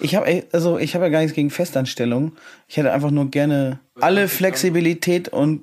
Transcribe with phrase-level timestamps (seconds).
[0.00, 2.32] Ich habe also ich habe ja gar nichts gegen Festanstellung.
[2.66, 5.62] Ich hätte einfach nur gerne alle Flexibilität und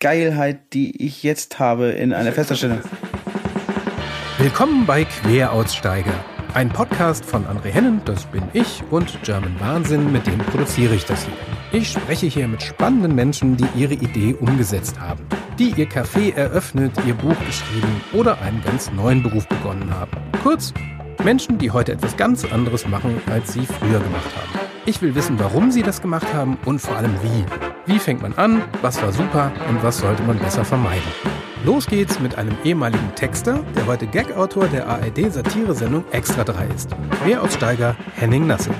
[0.00, 2.80] Geilheit, die ich jetzt habe in einer Festanstellung.
[4.38, 6.12] Willkommen bei Queraussteiger,
[6.54, 11.04] ein Podcast von André Hennen, das bin ich, und German Wahnsinn, mit dem produziere ich
[11.04, 11.34] das hier.
[11.72, 15.24] Ich spreche hier mit spannenden Menschen, die ihre Idee umgesetzt haben,
[15.58, 20.16] die ihr Café eröffnet, ihr Buch geschrieben oder einen ganz neuen Beruf begonnen haben.
[20.42, 20.72] Kurz,
[21.24, 24.68] Menschen, die heute etwas ganz anderes machen, als sie früher gemacht haben.
[24.86, 27.92] Ich will wissen, warum sie das gemacht haben und vor allem wie.
[27.92, 31.10] Wie fängt man an, was war super und was sollte man besser vermeiden.
[31.64, 36.90] Los geht's mit einem ehemaligen Texter, der heute Gag-Autor der ARD-Satiresendung Extra 3 ist.
[37.24, 38.70] Queraussteiger Henning Nasse.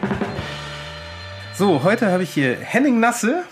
[1.54, 3.42] So, heute habe ich hier Henning Nasse,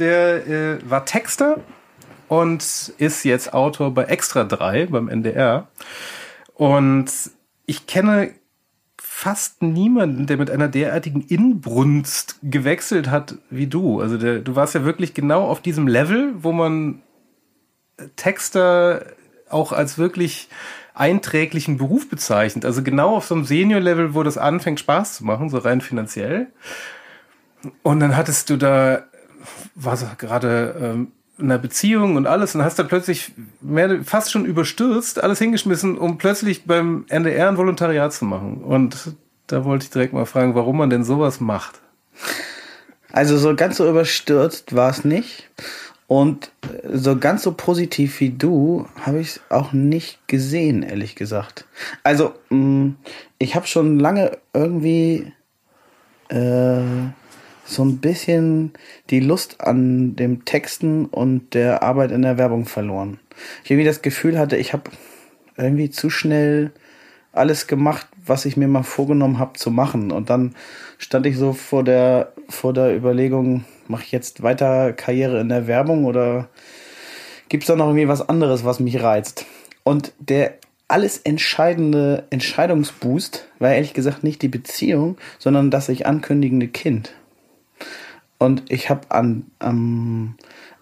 [0.00, 1.60] der äh, war Texter
[2.26, 5.68] und ist jetzt Autor bei Extra 3 beim NDR.
[6.54, 7.10] Und
[7.66, 8.32] ich kenne
[9.00, 14.00] fast niemanden, der mit einer derartigen Inbrunst gewechselt hat wie du.
[14.00, 17.02] Also der, du warst ja wirklich genau auf diesem Level, wo man
[18.16, 19.06] Texter
[19.48, 20.48] auch als wirklich
[20.94, 22.64] einträglichen Beruf bezeichnet.
[22.64, 26.48] Also genau auf so einem Senior-Level, wo das anfängt Spaß zu machen, so rein finanziell.
[27.82, 29.04] Und dann hattest du da,
[29.74, 31.12] was gerade ähm,
[31.42, 35.98] in einer Beziehung und alles und hast dann plötzlich mehr, fast schon überstürzt, alles hingeschmissen,
[35.98, 38.62] um plötzlich beim NDR ein Volontariat zu machen.
[38.64, 39.14] Und
[39.48, 41.80] da wollte ich direkt mal fragen, warum man denn sowas macht.
[43.12, 45.50] Also so ganz so überstürzt war es nicht.
[46.06, 46.52] Und
[46.92, 51.64] so ganz so positiv wie du habe ich es auch nicht gesehen, ehrlich gesagt.
[52.02, 52.90] Also, mm,
[53.38, 55.32] ich habe schon lange irgendwie
[56.28, 56.82] äh,
[57.72, 58.72] so ein bisschen
[59.10, 63.18] die Lust an dem Texten und der Arbeit in der Werbung verloren.
[63.64, 64.90] Ich irgendwie das Gefühl hatte, ich habe
[65.56, 66.72] irgendwie zu schnell
[67.32, 70.12] alles gemacht, was ich mir mal vorgenommen habe zu machen.
[70.12, 70.54] Und dann
[70.98, 75.66] stand ich so vor der, vor der Überlegung, mache ich jetzt weiter Karriere in der
[75.66, 76.48] Werbung oder
[77.48, 79.46] gibt es da noch irgendwie was anderes, was mich reizt?
[79.82, 80.54] Und der
[80.88, 87.14] alles entscheidende Entscheidungsboost war ehrlich gesagt nicht die Beziehung, sondern das sich ankündigende Kind.
[88.42, 90.34] Und ich habe an am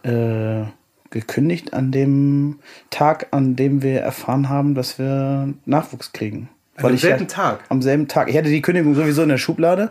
[0.03, 0.62] äh,
[1.10, 6.49] gekündigt an dem Tag, an dem wir erfahren haben, dass wir Nachwuchs kriegen.
[6.76, 7.65] Weil am selben halt, Tag?
[7.69, 8.31] Am selben Tag.
[8.31, 9.91] Ich hatte die Kündigung sowieso in der Schublade,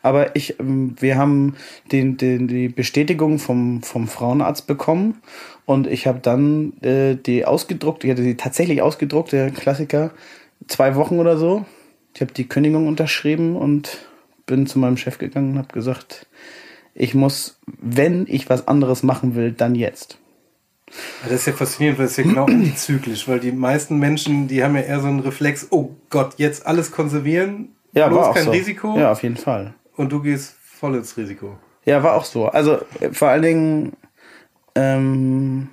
[0.00, 1.56] aber ich, ähm, wir haben
[1.90, 5.20] den, den, die Bestätigung vom, vom Frauenarzt bekommen
[5.66, 10.12] und ich habe dann äh, die ausgedruckt, ich hatte sie tatsächlich ausgedruckt, der Klassiker,
[10.68, 11.64] zwei Wochen oder so.
[12.14, 14.06] Ich habe die Kündigung unterschrieben und
[14.46, 16.26] bin zu meinem Chef gegangen und habe gesagt,
[16.98, 20.18] ich muss, wenn ich was anderes machen will, dann jetzt.
[21.22, 24.74] Das ist ja faszinierend, weil es ja genau antizyklisch, weil die meisten Menschen, die haben
[24.74, 28.50] ja eher so einen Reflex, oh Gott, jetzt alles konservieren, ja, bloß kein so.
[28.50, 28.98] Risiko.
[28.98, 29.74] Ja, auf jeden Fall.
[29.96, 31.58] Und du gehst voll ins Risiko.
[31.84, 32.48] Ja, war auch so.
[32.48, 32.80] Also
[33.12, 33.92] vor allen Dingen
[34.74, 35.68] ähm,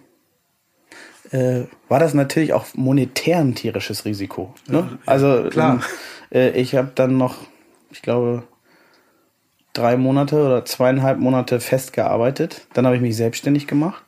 [1.31, 4.53] äh, war das natürlich auch monetär ein tierisches Risiko.
[4.67, 4.89] Ne?
[4.91, 5.81] Ja, also klar.
[6.31, 7.35] Ähm, äh, ich habe dann noch,
[7.89, 8.43] ich glaube,
[9.77, 12.67] drei Monate oder zweieinhalb Monate festgearbeitet.
[12.73, 14.03] Dann habe ich mich selbstständig gemacht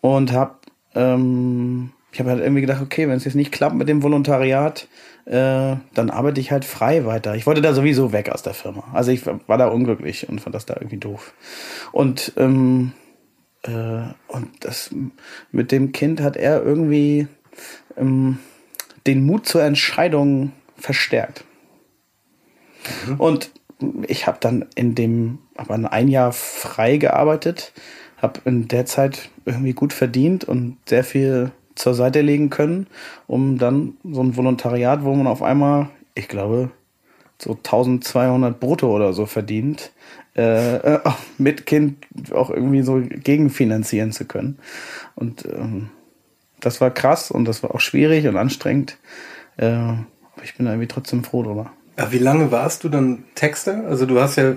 [0.00, 0.54] und habe
[0.94, 4.88] ähm, ich habe halt irgendwie gedacht, okay, wenn es jetzt nicht klappt mit dem Volontariat,
[5.26, 7.36] äh, dann arbeite ich halt frei weiter.
[7.36, 8.84] Ich wollte da sowieso weg aus der Firma.
[8.92, 11.32] Also ich war da unglücklich und fand das da irgendwie doof.
[11.92, 12.92] Und ähm,
[13.62, 14.90] äh, und das
[15.52, 17.28] mit dem Kind hat er irgendwie
[17.96, 18.38] ähm,
[19.06, 21.44] den Mut zur Entscheidung verstärkt.
[23.06, 23.20] Mhm.
[23.20, 23.50] Und
[24.06, 27.72] ich habe dann in dem, aber ein Jahr frei gearbeitet,
[28.20, 32.86] habe in der Zeit irgendwie gut verdient und sehr viel zur Seite legen können,
[33.26, 36.70] um dann so ein Volontariat, wo man auf einmal, ich glaube,
[37.38, 39.92] so 1200 brutto oder so verdient,
[40.34, 40.98] äh,
[41.38, 44.58] mit Kind auch irgendwie so gegenfinanzieren zu können.
[45.14, 45.88] Und ähm,
[46.60, 48.98] das war krass und das war auch schwierig und anstrengend.
[49.56, 51.72] Äh, aber ich bin irgendwie trotzdem froh drüber.
[52.00, 53.84] Ja, wie lange warst du dann Texter?
[53.86, 54.54] Also du hast ja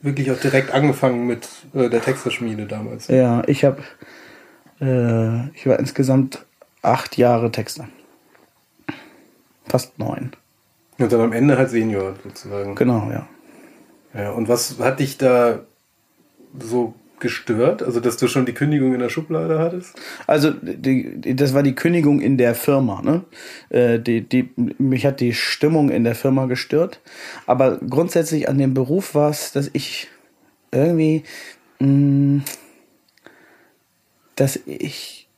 [0.00, 3.08] wirklich auch direkt angefangen mit äh, der Texterschmiede damals.
[3.08, 3.82] Ja, ich habe,
[4.80, 6.46] äh, ich war insgesamt
[6.80, 7.88] acht Jahre Texter.
[9.66, 10.32] Fast neun.
[10.96, 12.74] Und dann am Ende halt Senior sozusagen.
[12.74, 13.28] Genau, ja.
[14.18, 15.60] Ja, und was hat dich da
[16.58, 17.82] so gestört?
[17.82, 19.98] Also, dass du schon die Kündigung in der Schublade hattest?
[20.26, 23.00] Also, die, das war die Kündigung in der Firma.
[23.00, 23.22] Ne?
[23.70, 27.00] Äh, die, die, mich hat die Stimmung in der Firma gestört.
[27.46, 30.08] Aber grundsätzlich an dem Beruf war es, dass ich
[30.70, 31.22] irgendwie,
[31.78, 32.44] mh, mm,
[34.36, 35.28] dass ich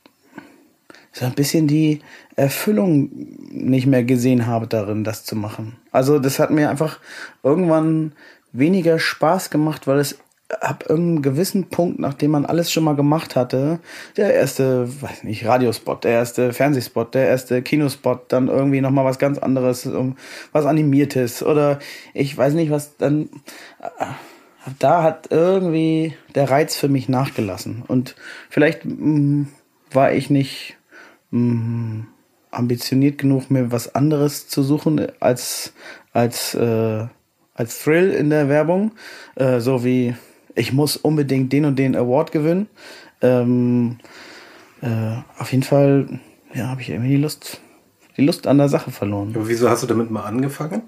[1.11, 2.01] so ein bisschen die
[2.35, 3.09] Erfüllung
[3.49, 5.77] nicht mehr gesehen habe darin, das zu machen.
[5.91, 6.99] Also das hat mir einfach
[7.41, 8.11] irgendwann
[8.51, 10.17] weniger Spaß gemacht, weil es
[10.49, 13.79] ab irgendeinem gewissen Punkt, nachdem man alles schon mal gemacht hatte,
[14.15, 19.17] der erste, weiß nicht, Radiospot, der erste Fernsehspot, der erste Kinospot, dann irgendwie nochmal was
[19.17, 19.89] ganz anderes,
[20.51, 21.79] was Animiertes oder
[22.13, 23.29] ich weiß nicht, was dann,
[24.79, 27.83] da hat irgendwie der Reiz für mich nachgelassen.
[27.87, 28.15] Und
[28.49, 29.47] vielleicht mh, mm,
[29.91, 30.77] war ich nicht
[31.31, 32.07] mh, mm,
[32.51, 35.73] ambitioniert genug, mir was anderes zu suchen als,
[36.13, 37.05] als, äh,
[37.53, 38.91] als Thrill in der Werbung,
[39.35, 40.15] äh, so wie
[40.55, 42.67] ich muss unbedingt den und den Award gewinnen.
[43.21, 43.97] Ähm,
[44.81, 46.19] äh, auf jeden Fall,
[46.53, 47.59] ja, habe ich irgendwie die Lust,
[48.17, 49.33] die Lust an der Sache verloren.
[49.35, 50.83] Aber wieso hast du damit mal angefangen?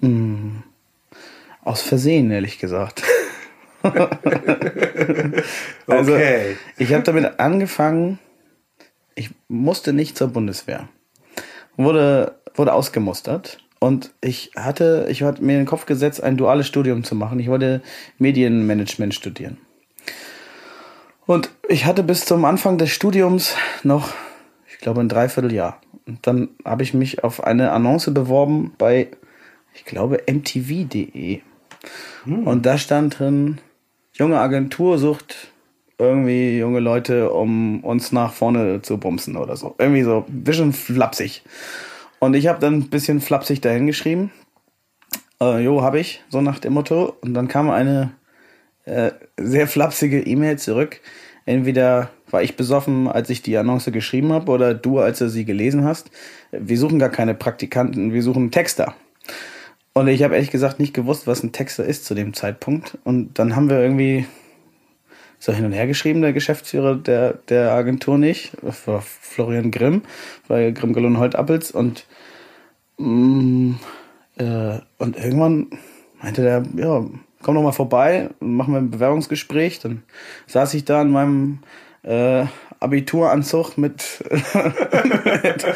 [0.00, 0.62] Hm,
[1.62, 3.02] aus Versehen, ehrlich gesagt.
[5.86, 6.56] also, okay.
[6.76, 8.18] ich habe damit angefangen,
[9.14, 10.88] ich musste nicht zur Bundeswehr.
[11.76, 16.68] Wurde, wurde ausgemustert und ich hatte, ich hatte mir in den Kopf gesetzt, ein duales
[16.68, 17.40] Studium zu machen.
[17.40, 17.82] Ich wollte
[18.18, 19.58] Medienmanagement studieren.
[21.26, 24.10] Und ich hatte bis zum Anfang des Studiums noch,
[24.70, 25.80] ich glaube, ein Dreivierteljahr.
[26.06, 29.08] Und dann habe ich mich auf eine Annonce beworben bei,
[29.74, 31.40] ich glaube, mtv.de.
[32.22, 32.46] Hm.
[32.46, 33.58] Und da stand drin,
[34.12, 35.48] junge Agentur sucht
[35.98, 39.74] irgendwie junge Leute, um uns nach vorne zu bumsen oder so.
[39.78, 41.42] Irgendwie so, ein bisschen flapsig.
[42.22, 44.30] Und ich habe dann ein bisschen flapsig dahin geschrieben.
[45.40, 47.16] Äh, jo, habe ich, so nach dem Motto.
[47.20, 48.12] Und dann kam eine
[48.84, 51.00] äh, sehr flapsige E-Mail zurück.
[51.46, 55.44] Entweder war ich besoffen, als ich die Annonce geschrieben habe, oder du, als du sie
[55.44, 56.12] gelesen hast.
[56.52, 58.94] Wir suchen gar keine Praktikanten, wir suchen Texter.
[59.92, 62.98] Und ich habe ehrlich gesagt nicht gewusst, was ein Texter ist zu dem Zeitpunkt.
[63.02, 64.26] Und dann haben wir irgendwie
[65.42, 68.52] so hin und her geschrieben, der Geschäftsführer der, der Agentur nicht.
[68.62, 70.02] Das war Florian Grimm,
[70.46, 72.06] bei Grimm Gelon Holt Appels und
[72.98, 73.72] mm,
[74.38, 75.66] äh, und irgendwann
[76.22, 77.04] meinte der, ja,
[77.42, 79.80] komm doch mal vorbei, machen wir ein Bewerbungsgespräch.
[79.80, 80.04] Dann
[80.46, 81.58] saß ich da in meinem
[82.04, 82.44] äh,
[82.78, 85.66] Abituranzug mit, mit,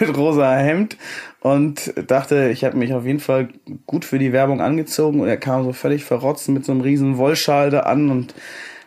[0.00, 0.96] mit rosa Hemd
[1.40, 3.50] und dachte, ich habe mich auf jeden Fall
[3.86, 7.18] gut für die Werbung angezogen und er kam so völlig verrotzt mit so einem riesen
[7.18, 8.34] Wollschal an und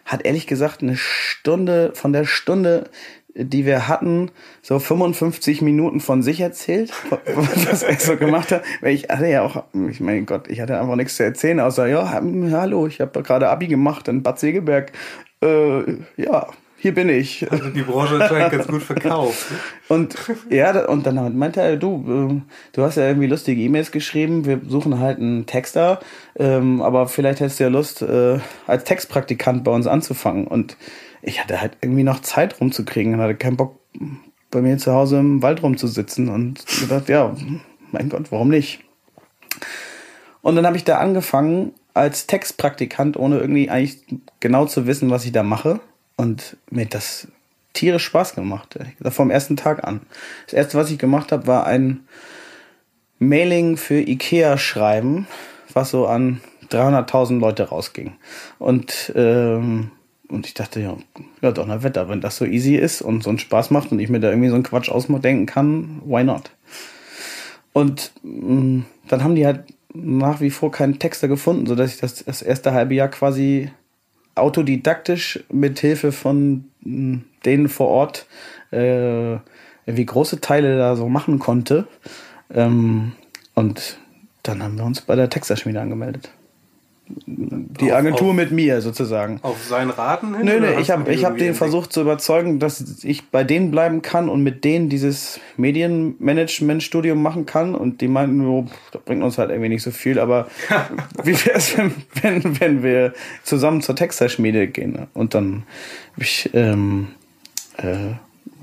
[0.05, 2.89] hat ehrlich gesagt eine Stunde, von der Stunde,
[3.35, 6.91] die wir hatten, so 55 Minuten von sich erzählt,
[7.69, 8.63] was er so gemacht hat.
[8.81, 11.87] Weil ich hatte ja auch, ich mein Gott, ich hatte einfach nichts zu erzählen, außer,
[11.87, 12.21] ja,
[12.51, 14.91] hallo, ich habe gerade Abi gemacht in Bad Segeberg.
[15.41, 15.81] Äh,
[16.15, 16.47] ja,
[16.83, 17.49] hier bin ich.
[17.49, 19.47] Also die Branche anscheinend ganz gut verkauft.
[19.87, 20.17] Und
[20.49, 24.59] ja, und dann meinte er, du, äh, du hast ja irgendwie lustige E-Mails geschrieben, wir
[24.67, 26.01] suchen halt einen Texter,
[26.37, 30.45] ähm, aber vielleicht hättest du ja Lust, äh, als Textpraktikant bei uns anzufangen.
[30.45, 30.75] Und
[31.21, 33.79] ich hatte halt irgendwie noch Zeit rumzukriegen und hatte keinen Bock,
[34.51, 37.33] bei mir zu Hause im Wald rumzusitzen und gedacht, ja,
[37.93, 38.81] mein Gott, warum nicht?
[40.41, 44.03] Und dann habe ich da angefangen als Textpraktikant, ohne irgendwie eigentlich
[44.41, 45.79] genau zu wissen, was ich da mache.
[46.15, 47.27] Und mir das
[47.73, 48.77] tierisch Spaß gemacht.
[49.09, 50.01] Vom ersten Tag an.
[50.45, 52.07] Das erste, was ich gemacht habe, war ein
[53.19, 55.27] Mailing für Ikea schreiben,
[55.73, 58.13] was so an 300.000 Leute rausging.
[58.59, 59.91] Und, ähm,
[60.27, 60.97] und ich dachte, ja,
[61.41, 64.19] ja, Donnerwetter, wenn das so easy ist und so einen Spaß macht und ich mir
[64.19, 66.51] da irgendwie so einen Quatsch ausdenken kann, why not?
[67.73, 71.99] Und mh, mm, dann haben die halt nach wie vor keinen Texter gefunden, sodass ich
[71.99, 73.71] das, das erste halbe Jahr quasi
[74.35, 78.25] autodidaktisch mit Hilfe von hm, denen vor Ort
[78.71, 79.37] äh,
[79.85, 81.87] wie große Teile da so machen konnte.
[82.53, 83.13] Ähm,
[83.53, 83.97] und
[84.43, 86.31] dann haben wir uns bei der Texterschmiede angemeldet.
[87.05, 89.39] Die auf, Agentur auf, mit mir sozusagen.
[89.41, 90.45] Auf seinen Raten hin?
[90.45, 94.29] Nö, nö, ich habe hab den versucht zu überzeugen, dass ich bei denen bleiben kann
[94.29, 97.75] und mit denen dieses Medienmanagement-Studium machen kann.
[97.75, 100.47] Und die meinten, oh, das bringt uns halt irgendwie nicht so viel, aber
[101.23, 101.91] wie wäre es, wenn,
[102.21, 105.07] wenn, wenn wir zusammen zur Texterschmiede gehen?
[105.13, 105.63] Und dann
[106.13, 107.09] habe ich, ähm,
[107.77, 108.13] äh,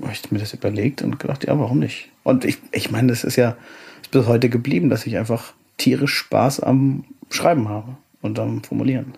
[0.01, 2.09] hab ich mir das überlegt und gedacht, ja, warum nicht?
[2.23, 3.55] Und ich, ich meine, das ist ja
[4.09, 9.13] bis heute geblieben, dass ich einfach tierisch Spaß am Schreiben habe und am Formulieren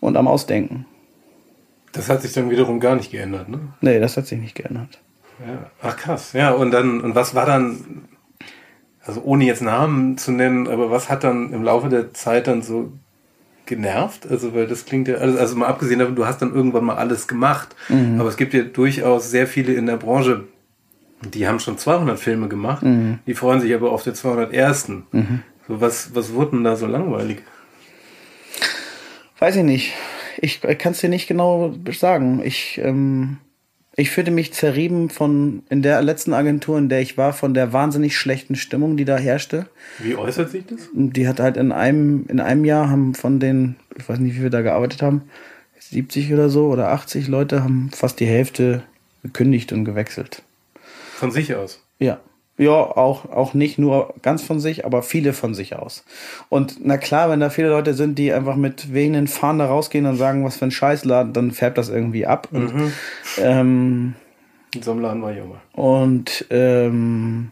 [0.00, 0.86] und am Ausdenken.
[1.92, 3.60] Das hat sich dann wiederum gar nicht geändert, ne?
[3.80, 5.00] Nee, das hat sich nicht geändert.
[5.40, 5.70] Ja.
[5.82, 6.32] Ach krass.
[6.32, 8.04] Ja, und dann, und was war dann,
[9.04, 12.62] also ohne jetzt Namen zu nennen, aber was hat dann im Laufe der Zeit dann
[12.62, 12.92] so
[13.66, 14.26] genervt?
[14.28, 16.96] Also, weil das klingt ja, also, also mal abgesehen davon, du hast dann irgendwann mal
[16.96, 18.20] alles gemacht, mhm.
[18.20, 20.44] aber es gibt ja durchaus sehr viele in der Branche,
[21.22, 23.20] die haben schon 200 Filme gemacht, mhm.
[23.26, 24.88] die freuen sich aber auf den 201.
[25.12, 25.42] Mhm.
[25.66, 27.42] So, was, was wurde denn da so langweilig?
[29.38, 29.92] Weiß ich nicht.
[30.38, 32.42] Ich kann es dir nicht genau sagen.
[32.44, 33.38] Ich, ähm,
[33.96, 37.72] Ich fühlte mich zerrieben von, in der letzten Agentur, in der ich war, von der
[37.72, 39.66] wahnsinnig schlechten Stimmung, die da herrschte.
[39.98, 40.88] Wie äußert sich das?
[40.92, 44.42] Die hat halt in einem, in einem Jahr haben von den, ich weiß nicht, wie
[44.42, 45.22] wir da gearbeitet haben,
[45.78, 48.82] 70 oder so oder 80 Leute haben fast die Hälfte
[49.22, 50.42] gekündigt und gewechselt.
[51.14, 51.80] Von sich aus?
[52.00, 52.18] Ja.
[52.56, 56.04] Ja, auch, auch nicht nur ganz von sich, aber viele von sich aus.
[56.48, 60.06] Und na klar, wenn da viele Leute sind, die einfach mit wehenden Fahnen da rausgehen
[60.06, 62.48] und sagen, was für ein Scheißladen, dann färbt das irgendwie ab.
[62.52, 62.92] Und, Mhm.
[63.38, 64.14] ähm,
[64.72, 65.60] In so einem Laden war ich immer.
[65.72, 67.50] und ähm,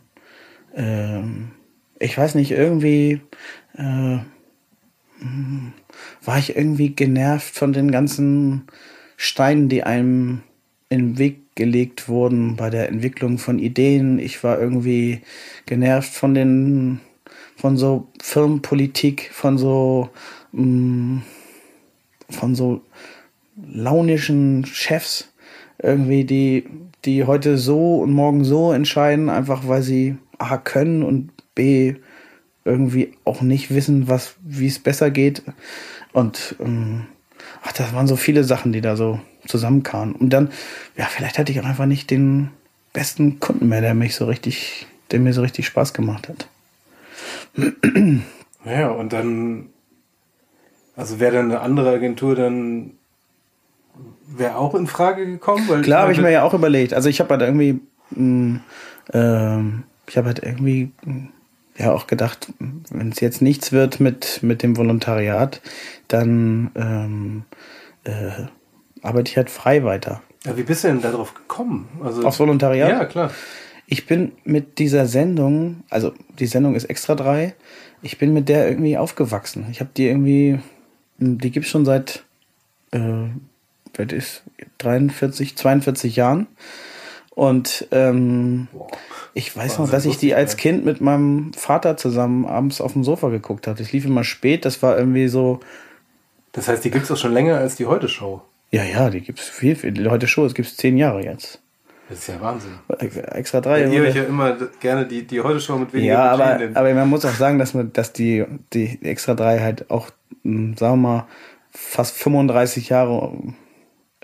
[0.77, 1.51] ähm,
[1.99, 3.21] ich weiß nicht, irgendwie
[3.77, 4.19] äh,
[5.19, 5.73] hm,
[6.25, 8.67] war ich irgendwie genervt von den ganzen
[9.17, 10.43] Steinen, die einem
[10.89, 14.19] in den Weg gelegt wurden bei der Entwicklung von Ideen.
[14.19, 15.21] Ich war irgendwie
[15.67, 17.01] genervt von den
[17.57, 20.11] von so Firmenpolitik, von so
[20.53, 21.23] mh,
[22.31, 22.83] von so
[23.57, 25.33] launischen Chefs
[25.83, 26.65] irgendwie, die,
[27.05, 31.97] die heute so und morgen so entscheiden, einfach weil sie A können und B
[32.65, 35.43] irgendwie auch nicht wissen, was, wie es besser geht.
[36.13, 37.07] Und ähm,
[37.63, 40.15] ach, das waren so viele Sachen, die da so zusammenkamen.
[40.15, 40.51] Und dann,
[40.97, 42.51] ja, vielleicht hatte ich auch einfach nicht den
[42.93, 46.49] besten Kunden mehr, der mich so richtig, der mir so richtig Spaß gemacht hat.
[48.65, 49.71] Ja, und dann,
[50.97, 52.93] also wäre dann eine andere Agentur dann,
[54.27, 55.69] wäre auch in Frage gekommen?
[55.69, 56.95] Weil Klar, habe ich mir ja auch überlegt.
[56.95, 57.81] Also ich habe halt irgendwie,
[58.11, 58.61] mh,
[59.13, 61.29] ähm, ich habe halt irgendwie mh,
[61.83, 65.61] ja auch gedacht, wenn es jetzt nichts wird mit, mit dem Volontariat,
[66.09, 67.45] dann ähm,
[68.05, 68.47] äh,
[69.03, 70.23] arbeite ich halt frei weiter.
[70.45, 71.89] Ja, wie bist du denn darauf gekommen?
[72.03, 72.89] Also, Aufs Volontariat?
[72.89, 73.31] Ja, klar.
[73.87, 77.55] Ich bin mit dieser Sendung, also die Sendung ist extra drei,
[78.01, 79.67] ich bin mit der irgendwie aufgewachsen.
[79.71, 80.59] Ich habe die irgendwie,
[81.19, 82.25] die gibt's schon seit,
[82.91, 83.01] äh,
[83.95, 84.43] was ist,
[84.79, 86.47] 43, 42 Jahren.
[87.35, 88.69] Und ähm,
[89.33, 90.57] ich weiß noch, dass ich die ich als.
[90.57, 93.79] Kind mit meinem Vater zusammen abends auf dem Sofa geguckt habe.
[93.79, 95.61] Das lief immer spät, das war irgendwie so,
[96.53, 98.43] Das heißt, die gibt es auch schon länger als die Heute-Show.
[98.71, 99.93] ja, ja, die gibt's viel, viel.
[99.93, 101.61] Die heute Show, es gibt's zehn Jahre jetzt.
[102.09, 102.73] Das ist ja Wahnsinn.
[102.99, 103.83] Extra drei.
[103.83, 107.09] Ja, ihr euch ja immer gerne die, die Heute-Show mit weniger Ja, aber, aber man
[107.09, 110.11] muss auch sagen, dass man, dass die, die Extra 3 halt auch,
[110.43, 111.27] mh, sagen wir mal,
[111.71, 113.33] fast 35 Jahre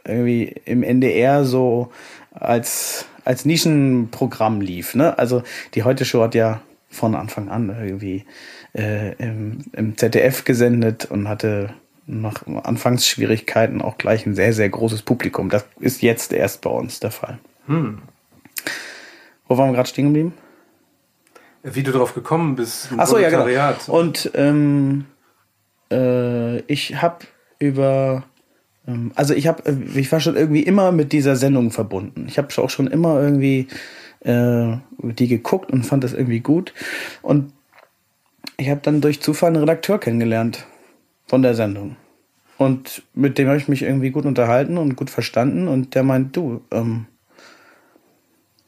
[0.05, 1.91] irgendwie im NDR so
[2.40, 4.95] als, als Nischenprogramm lief.
[4.95, 5.18] Ne?
[5.18, 5.42] Also
[5.75, 8.25] die Heute Show hat ja von Anfang an irgendwie
[8.75, 11.75] äh, im, im ZDF gesendet und hatte
[12.07, 15.50] nach Anfangsschwierigkeiten auch gleich ein sehr, sehr großes Publikum.
[15.50, 17.38] Das ist jetzt erst bei uns der Fall.
[17.66, 17.99] Hm.
[19.47, 20.35] Wo waren wir gerade stehen geblieben?
[21.62, 22.90] Wie du drauf gekommen bist.
[22.90, 23.75] im Ach so, ja, genau.
[23.88, 25.04] Und ähm,
[25.90, 27.26] äh, ich habe
[27.59, 28.25] über,
[29.14, 29.62] also ich habe,
[29.95, 32.26] ich war schon irgendwie immer mit dieser Sendung verbunden.
[32.28, 33.68] Ich habe auch schon immer irgendwie
[34.21, 36.73] äh, die geguckt und fand das irgendwie gut.
[37.23, 37.52] Und
[38.57, 40.66] ich habe dann durch Zufall einen Redakteur kennengelernt
[41.26, 41.97] von der Sendung.
[42.57, 45.68] Und mit dem habe ich mich irgendwie gut unterhalten und gut verstanden.
[45.68, 47.07] Und der meint, du, ähm,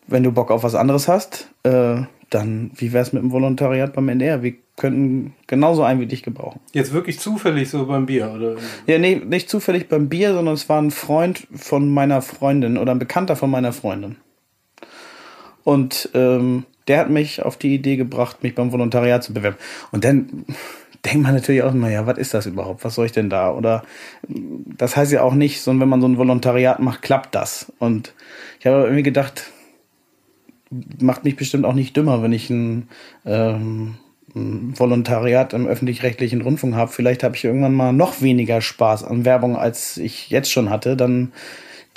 [0.06, 4.08] wenn du Bock auf was anderes hast, äh, dann wie wär's mit dem Volontariat beim
[4.08, 4.42] NDR?
[4.42, 6.60] Wir könnten genauso einen wie dich gebrauchen.
[6.72, 8.56] Jetzt wirklich zufällig so beim Bier, oder?
[8.86, 12.92] Ja, nee, nicht zufällig beim Bier, sondern es war ein Freund von meiner Freundin oder
[12.92, 14.16] ein Bekannter von meiner Freundin.
[15.64, 19.56] Und ähm, der hat mich auf die Idee gebracht, mich beim Volontariat zu bewerben.
[19.92, 20.46] Und dann
[21.04, 22.84] denkt man natürlich auch, naja, was ist das überhaupt?
[22.84, 23.52] Was soll ich denn da?
[23.52, 23.82] Oder
[24.28, 27.72] das heißt ja auch nicht, sondern wenn man so ein Volontariat macht, klappt das.
[27.78, 28.14] Und
[28.58, 29.50] ich habe irgendwie gedacht,
[30.70, 32.88] macht mich bestimmt auch nicht dümmer, wenn ich ein,
[33.24, 33.96] ähm,
[34.34, 36.92] ein Volontariat im öffentlich-rechtlichen Rundfunk habe.
[36.92, 40.96] Vielleicht habe ich irgendwann mal noch weniger Spaß an Werbung, als ich jetzt schon hatte.
[40.96, 41.32] Dann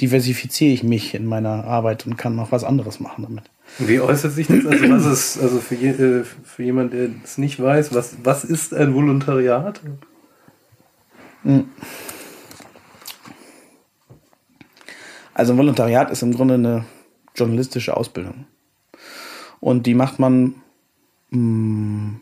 [0.02, 3.44] diversifiziere ich mich in meiner Arbeit und kann noch was anderes machen damit.
[3.80, 4.66] Wie äußert sich das?
[4.66, 8.44] Also, was ist, also für, je, äh, für jemand, der es nicht weiß, was, was
[8.44, 9.82] ist ein Volontariat?
[15.34, 16.86] Also ein Volontariat ist im Grunde eine
[17.36, 18.46] journalistische Ausbildung.
[19.64, 20.56] Und die macht man
[21.30, 22.20] mh,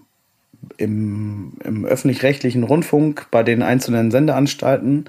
[0.78, 5.06] im, im öffentlich-rechtlichen Rundfunk bei den einzelnen Sendeanstalten.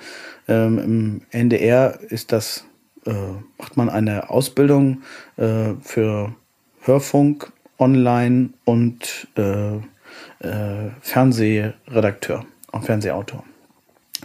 [0.48, 2.64] Ähm, Im NDR ist das,
[3.04, 3.12] äh,
[3.58, 5.02] macht man eine Ausbildung
[5.36, 6.34] äh, für
[6.80, 13.44] Hörfunk, Online und äh, äh, Fernsehredakteur und Fernsehautor.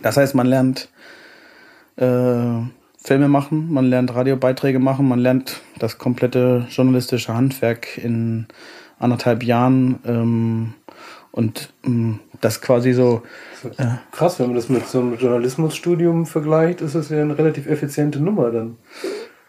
[0.02, 0.88] Das heißt, man lernt
[1.98, 2.06] äh,
[3.08, 8.48] Filme machen, man lernt Radiobeiträge machen, man lernt das komplette journalistische Handwerk in
[9.00, 10.74] anderthalb Jahren ähm,
[11.32, 13.24] und ähm, das quasi so,
[13.64, 13.80] Das ist
[14.12, 18.20] Krass, wenn man das mit so einem Journalismusstudium vergleicht, ist das ja eine relativ effiziente
[18.20, 18.76] Nummer dann.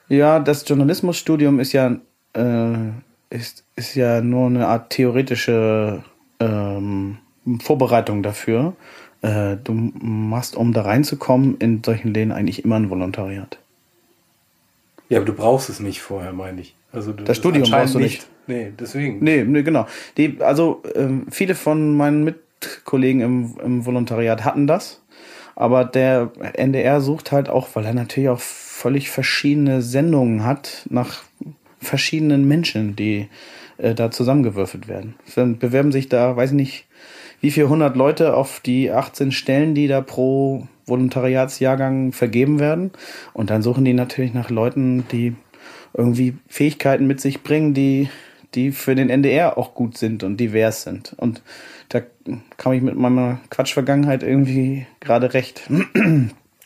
[0.07, 1.97] Ja, das Journalismusstudium ist ja,
[2.35, 2.91] äh,
[3.31, 6.05] ist, ist ja nur eine Art theoretische
[6.39, 7.19] ähm,
[7.61, 8.77] Vorbereitung dafür.
[9.23, 13.59] Äh, du machst, um da reinzukommen, in solchen Läden eigentlich immer ein Volontariat.
[15.09, 16.75] Ja, aber du brauchst es nicht vorher, meine ich.
[16.93, 18.27] Also du, Das Studium brauchst du nicht.
[18.47, 19.19] Nee, deswegen.
[19.23, 19.87] Nee, nee genau.
[20.17, 25.03] Die, also ähm, viele von meinen Mitkollegen im, im Volontariat hatten das.
[25.55, 31.25] Aber der NDR sucht halt auch, weil er natürlich auch völlig verschiedene Sendungen hat, nach
[31.81, 33.29] verschiedenen Menschen, die
[33.79, 35.15] äh, da zusammengewürfelt werden.
[35.35, 36.87] Dann bewerben sich da, weiß nicht,
[37.41, 42.91] wie viel hundert Leute auf die 18 Stellen, die da pro Volontariatsjahrgang vergeben werden.
[43.33, 45.35] Und dann suchen die natürlich nach Leuten, die
[45.95, 48.09] irgendwie Fähigkeiten mit sich bringen, die,
[48.55, 51.15] die für den NDR auch gut sind und divers sind.
[51.17, 51.43] Und
[51.89, 52.01] da
[52.57, 55.69] kam ich mit meiner Quatschvergangenheit irgendwie gerade recht.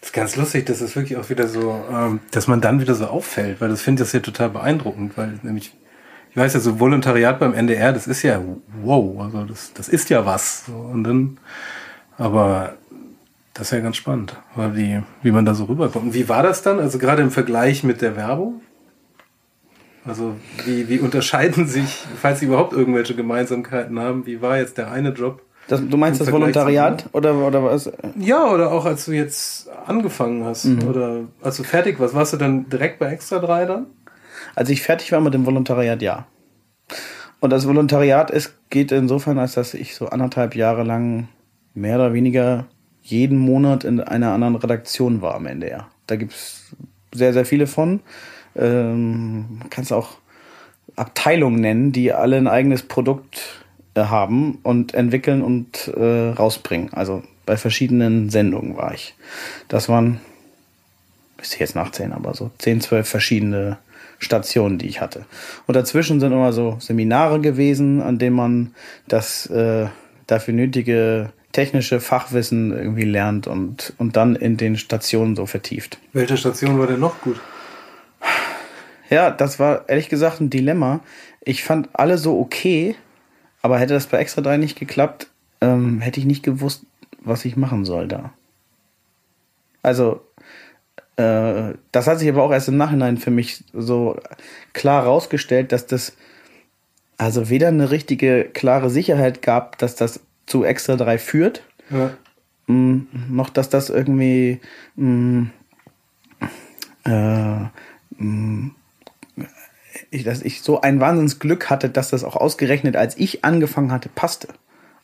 [0.02, 2.97] Das ist ganz lustig, das ist wirklich auch wieder so, ähm, dass man dann wieder
[2.97, 5.75] so auffällt, weil das finde ich das ja total beeindruckend, weil nämlich,
[6.33, 8.41] ich weiß ja, so Volontariat beim NDR, das ist ja
[8.83, 10.65] wow, also das, das ist ja was.
[10.69, 11.39] Und dann,
[12.17, 12.73] aber
[13.53, 16.07] das ist ja ganz spannend, weil wie, wie man da so rüberkommt.
[16.07, 16.81] Und wie war das dann?
[16.81, 18.62] Also gerade im Vergleich mit der Werbung?
[20.07, 20.35] Also
[20.65, 25.11] wie, wie unterscheiden sich, falls sie überhaupt irgendwelche Gemeinsamkeiten haben, wie war jetzt der eine
[25.11, 25.43] Job?
[25.69, 27.93] Das, du meinst das Vergleich Volontariat oder, oder was?
[28.19, 32.39] Ja, oder auch als du jetzt angefangen hast oder als du fertig warst, warst du
[32.39, 33.87] dann direkt bei Extra 3 dann?
[34.54, 36.26] Als ich fertig war mit dem Volontariat, ja.
[37.40, 41.28] Und das Volontariat ist, geht insofern, als dass ich so anderthalb Jahre lang
[41.75, 42.66] mehr oder weniger
[43.02, 45.88] jeden Monat in einer anderen Redaktion war am NDR.
[46.06, 46.75] Da gibt's
[47.12, 48.00] sehr, sehr viele von.
[48.54, 50.18] Ähm, kannst auch
[50.94, 53.62] Abteilungen nennen, die alle ein eigenes Produkt
[53.94, 56.92] äh, haben und entwickeln und äh, rausbringen.
[56.92, 59.14] Also bei verschiedenen Sendungen war ich.
[59.68, 60.21] Das waren,
[61.38, 63.78] müsste ich jetzt nachzählen, aber so 10, 12 verschiedene
[64.23, 65.26] Stationen, die ich hatte.
[65.67, 68.75] Und dazwischen sind immer so Seminare gewesen, an denen man
[69.09, 69.87] das äh,
[70.26, 75.99] dafür nötige technische Fachwissen irgendwie lernt und, und dann in den Stationen so vertieft.
[76.13, 77.39] Welche Station war denn noch gut?
[79.11, 81.00] Ja, das war ehrlich gesagt ein Dilemma.
[81.43, 82.95] Ich fand alle so okay,
[83.61, 85.28] aber hätte das bei Extra 3 nicht geklappt,
[85.61, 86.85] ähm, hätte ich nicht gewusst,
[87.21, 88.32] was ich machen soll da.
[89.82, 90.23] Also,
[91.23, 94.17] äh, das hat sich aber auch erst im Nachhinein für mich so
[94.73, 96.15] klar rausgestellt, dass das
[97.19, 102.11] also weder eine richtige klare Sicherheit gab, dass das zu Extra 3 führt, Ja.
[102.67, 104.61] Mm, noch dass das irgendwie
[104.97, 105.45] mm,
[107.04, 107.65] äh,
[108.17, 108.75] mm,
[110.11, 114.08] ich, dass ich so ein Wahnsinnsglück hatte, dass das auch ausgerechnet, als ich angefangen hatte,
[114.08, 114.49] passte.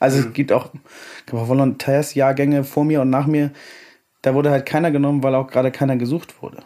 [0.01, 0.71] Also es gibt auch,
[1.33, 3.51] auch Volontärsjahrgänge vor mir und nach mir,
[4.23, 6.63] da wurde halt keiner genommen, weil auch gerade keiner gesucht wurde.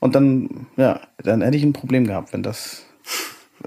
[0.00, 2.86] Und dann, ja, dann hätte ich ein Problem gehabt, wenn das,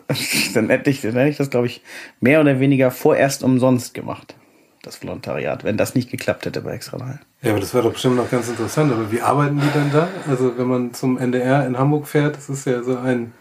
[0.54, 1.84] dann hätte ich, dann hätte ich das, glaube ich,
[2.20, 4.36] mehr oder weniger vorerst umsonst gemacht,
[4.82, 7.20] das Volontariat, wenn das nicht geklappt hätte bei Extra 3.
[7.44, 8.92] Ja, aber das wäre doch bestimmt noch ganz interessant.
[8.92, 10.10] Aber wie arbeiten die denn da?
[10.28, 13.34] Also wenn man zum NDR in Hamburg fährt, das ist ja so ein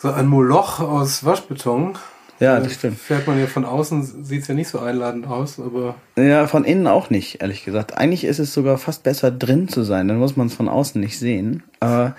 [0.00, 1.98] so ein Moloch aus Waschbeton.
[2.40, 2.98] Ja, Äh, das stimmt.
[2.98, 6.86] Fährt man ja von außen, sieht's ja nicht so einladend aus, aber Ja, von innen
[6.86, 7.96] auch nicht, ehrlich gesagt.
[7.96, 11.00] Eigentlich ist es sogar fast besser drin zu sein, dann muss man es von außen
[11.00, 11.62] nicht sehen.
[11.78, 12.16] Aber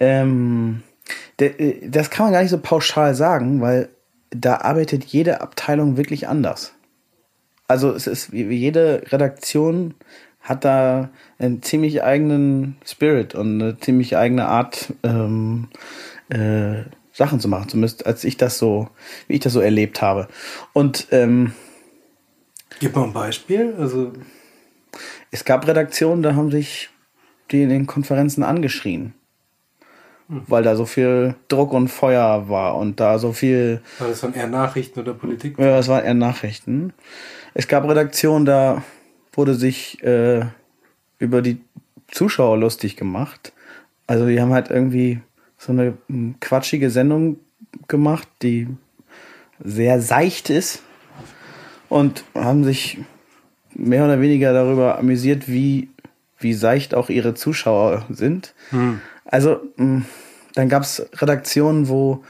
[0.00, 0.82] ähm,
[1.38, 3.90] äh, das kann man gar nicht so pauschal sagen, weil
[4.30, 6.74] da arbeitet jede Abteilung wirklich anders.
[7.66, 9.94] Also es ist wie jede Redaktion
[10.40, 11.08] hat da
[11.38, 15.68] einen ziemlich eigenen Spirit und eine ziemlich eigene Art ähm,
[16.28, 16.82] äh,
[17.14, 18.88] Sachen zu machen, zumindest als ich das so,
[19.28, 20.28] wie ich das so erlebt habe.
[20.72, 21.52] Und ähm,
[22.80, 23.74] gib mal ein Beispiel.
[23.78, 24.12] Also
[25.30, 26.90] es gab Redaktionen, da haben sich
[27.50, 29.14] die in den Konferenzen angeschrien.
[30.26, 34.32] Weil da so viel Druck und Feuer war und da so viel, war das dann
[34.32, 35.58] eher Nachrichten oder Politik?
[35.58, 36.94] ja, es waren eher Nachrichten.
[37.52, 38.82] Es gab Redaktionen, da
[39.34, 40.46] wurde sich äh,
[41.18, 41.60] über die
[42.10, 43.52] Zuschauer lustig gemacht.
[44.06, 45.20] Also die haben halt irgendwie
[45.64, 47.38] so eine mm, quatschige Sendung
[47.88, 48.68] gemacht, die
[49.62, 50.82] sehr seicht ist
[51.88, 52.98] und haben sich
[53.74, 55.88] mehr oder weniger darüber amüsiert, wie,
[56.38, 58.54] wie seicht auch ihre Zuschauer sind.
[59.24, 60.02] Also mh,
[60.54, 62.24] dann gab es Redaktionen, wo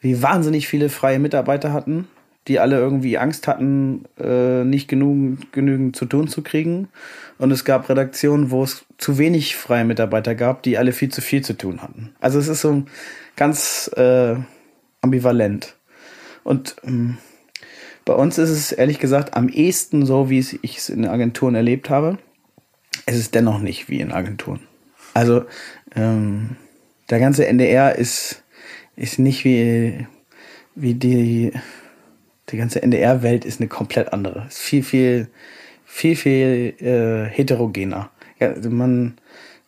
[0.00, 2.08] wir wahnsinnig viele freie Mitarbeiter hatten,
[2.48, 6.88] die alle irgendwie Angst hatten, äh, nicht genug, genügend zu tun zu kriegen.
[7.38, 11.20] Und es gab Redaktionen, wo es zu wenig freie Mitarbeiter gab, die alle viel zu
[11.20, 12.14] viel zu tun hatten.
[12.20, 12.84] Also es ist so
[13.36, 14.36] ganz äh,
[15.02, 15.76] ambivalent.
[16.42, 17.18] Und ähm,
[18.04, 21.90] bei uns ist es ehrlich gesagt am ehesten so, wie ich es in Agenturen erlebt
[21.90, 22.18] habe.
[23.06, 24.60] Es ist dennoch nicht wie in Agenturen.
[25.14, 25.44] Also
[25.94, 26.56] ähm,
[27.10, 28.42] der ganze NDR ist,
[28.96, 30.06] ist nicht wie,
[30.74, 31.52] wie die,
[32.50, 34.46] die ganze NDR-Welt ist eine komplett andere.
[34.48, 35.28] Ist viel, viel,
[35.84, 38.10] viel, viel äh, heterogener.
[38.38, 39.14] Ja, also man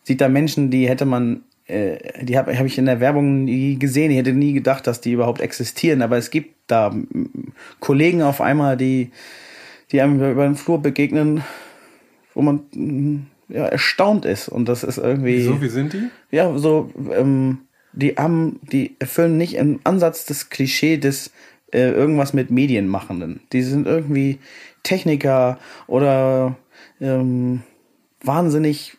[0.03, 3.77] sieht da Menschen, die hätte man, äh, die habe hab ich in der Werbung nie
[3.79, 4.11] gesehen.
[4.11, 6.01] Ich hätte nie gedacht, dass die überhaupt existieren.
[6.01, 6.95] Aber es gibt da
[7.79, 9.11] Kollegen auf einmal, die,
[9.91, 11.43] die einem über den Flur begegnen,
[12.33, 14.49] wo man ja, erstaunt ist.
[14.49, 15.43] Und das ist irgendwie.
[15.43, 16.09] So, wie sind die?
[16.31, 17.59] Ja, so, ähm,
[17.93, 21.31] die haben, die erfüllen nicht im Ansatz das Klischee des
[21.73, 23.41] äh, irgendwas mit Medienmachenden.
[23.51, 24.39] Die sind irgendwie
[24.83, 25.57] Techniker
[25.87, 26.55] oder
[27.01, 27.63] ähm,
[28.21, 28.97] wahnsinnig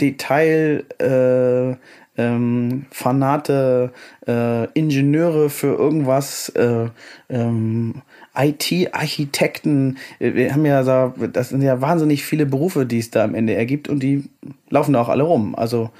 [0.00, 1.76] Detail äh,
[2.16, 2.86] ähm,
[4.26, 6.88] äh, Ingenieure für irgendwas, äh,
[7.28, 8.02] ähm,
[8.36, 9.98] IT-Architekten.
[10.18, 13.54] Wir haben ja da, das sind ja wahnsinnig viele Berufe, die es da am Ende
[13.54, 14.24] ergibt und die
[14.70, 15.54] laufen da auch alle rum.
[15.54, 15.90] Also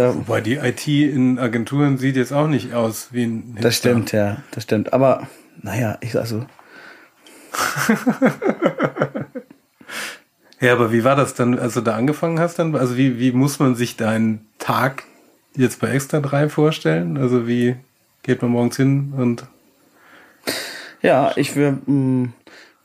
[0.00, 0.14] ja.
[0.14, 3.62] Wobei die IT in Agenturen sieht jetzt auch nicht aus wie ein Hipster.
[3.62, 4.92] Das stimmt, ja, das stimmt.
[4.92, 5.28] Aber
[5.62, 6.46] naja, ich sag so.
[10.60, 12.74] ja, aber wie war das dann, als du da angefangen hast dann?
[12.74, 15.04] Also wie, wie muss man sich deinen Tag
[15.54, 17.16] jetzt bei Extra 3 vorstellen?
[17.16, 17.76] Also wie
[18.22, 19.44] geht man morgens hin und
[21.02, 22.32] ja, ich wir, mm,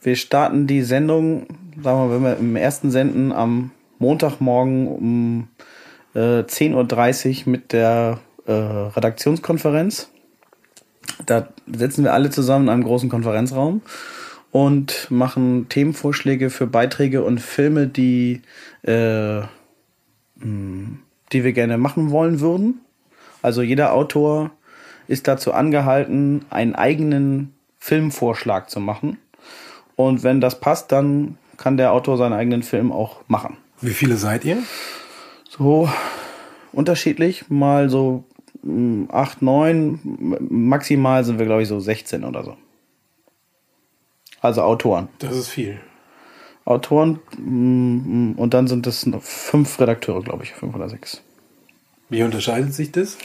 [0.02, 1.46] wir starten die Sendung,
[1.82, 5.48] sagen wir, wenn wir im ersten senden am Montagmorgen um
[6.16, 10.08] äh, 10.30 Uhr mit der äh, Redaktionskonferenz.
[11.26, 13.82] Da sitzen wir alle zusammen in einem großen Konferenzraum
[14.50, 18.40] und machen Themenvorschläge für Beiträge und Filme, die,
[18.82, 19.40] äh,
[20.36, 21.00] mm,
[21.32, 22.80] die wir gerne machen wollen würden.
[23.42, 24.50] Also jeder Autor
[25.08, 29.18] ist dazu angehalten, einen eigenen Filmvorschlag zu machen.
[29.94, 33.56] Und wenn das passt, dann kann der Autor seinen eigenen Film auch machen.
[33.80, 34.58] Wie viele seid ihr?
[35.58, 35.88] So
[36.72, 38.24] unterschiedlich, mal so
[38.62, 40.00] mm, acht, neun,
[40.48, 42.56] maximal sind wir, glaube ich, so 16 oder so.
[44.40, 45.08] Also Autoren.
[45.18, 45.80] Das ist viel.
[46.64, 51.22] Autoren mm, und dann sind es fünf Redakteure, glaube ich, fünf oder sechs.
[52.08, 53.18] Wie unterscheidet sich das?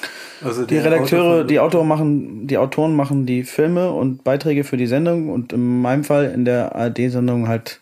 [0.43, 4.87] Also die Redakteure, die Autoren machen, die Autoren machen die Filme und Beiträge für die
[4.87, 7.79] Sendung und in meinem Fall in der ARD-Sendung halt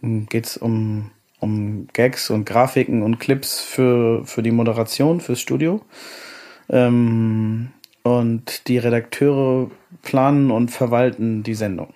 [0.00, 1.10] mm, geht's um,
[1.42, 5.82] um Gags und Grafiken und Clips für, für die Moderation, fürs Studio.
[6.70, 7.68] Ähm,
[8.04, 9.70] und die Redakteure
[10.02, 11.94] planen und verwalten die Sendung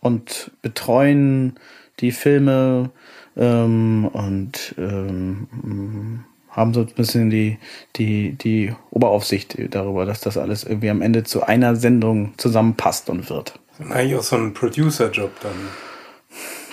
[0.00, 1.54] und betreuen
[2.00, 2.90] die Filme
[3.36, 7.58] ähm, und ähm, haben so ein bisschen die,
[7.96, 13.30] die, die Oberaufsicht darüber, dass das alles irgendwie am Ende zu einer Sendung zusammenpasst und
[13.30, 13.58] wird.
[13.90, 15.56] Eigentlich auch so ein Producer-Job dann.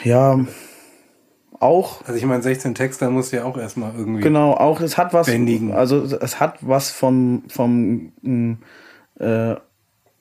[0.03, 0.39] Ja,
[1.59, 2.01] auch.
[2.05, 4.21] Also ich meine, 16 Texter muss ja auch erstmal irgendwie.
[4.21, 5.27] Genau, auch es hat was.
[5.27, 5.71] Bändigen.
[5.73, 8.11] Also es hat was vom, vom
[9.19, 9.55] äh,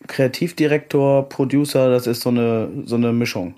[0.06, 3.54] Kreativdirektor, Producer, das ist so eine, so eine Mischung.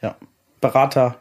[0.00, 0.16] Ja.
[0.60, 1.16] Berater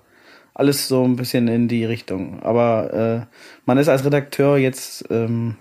[0.59, 2.43] alles so ein bisschen in die Richtung.
[2.43, 5.55] Aber äh, man ist als Redakteur jetzt ähm,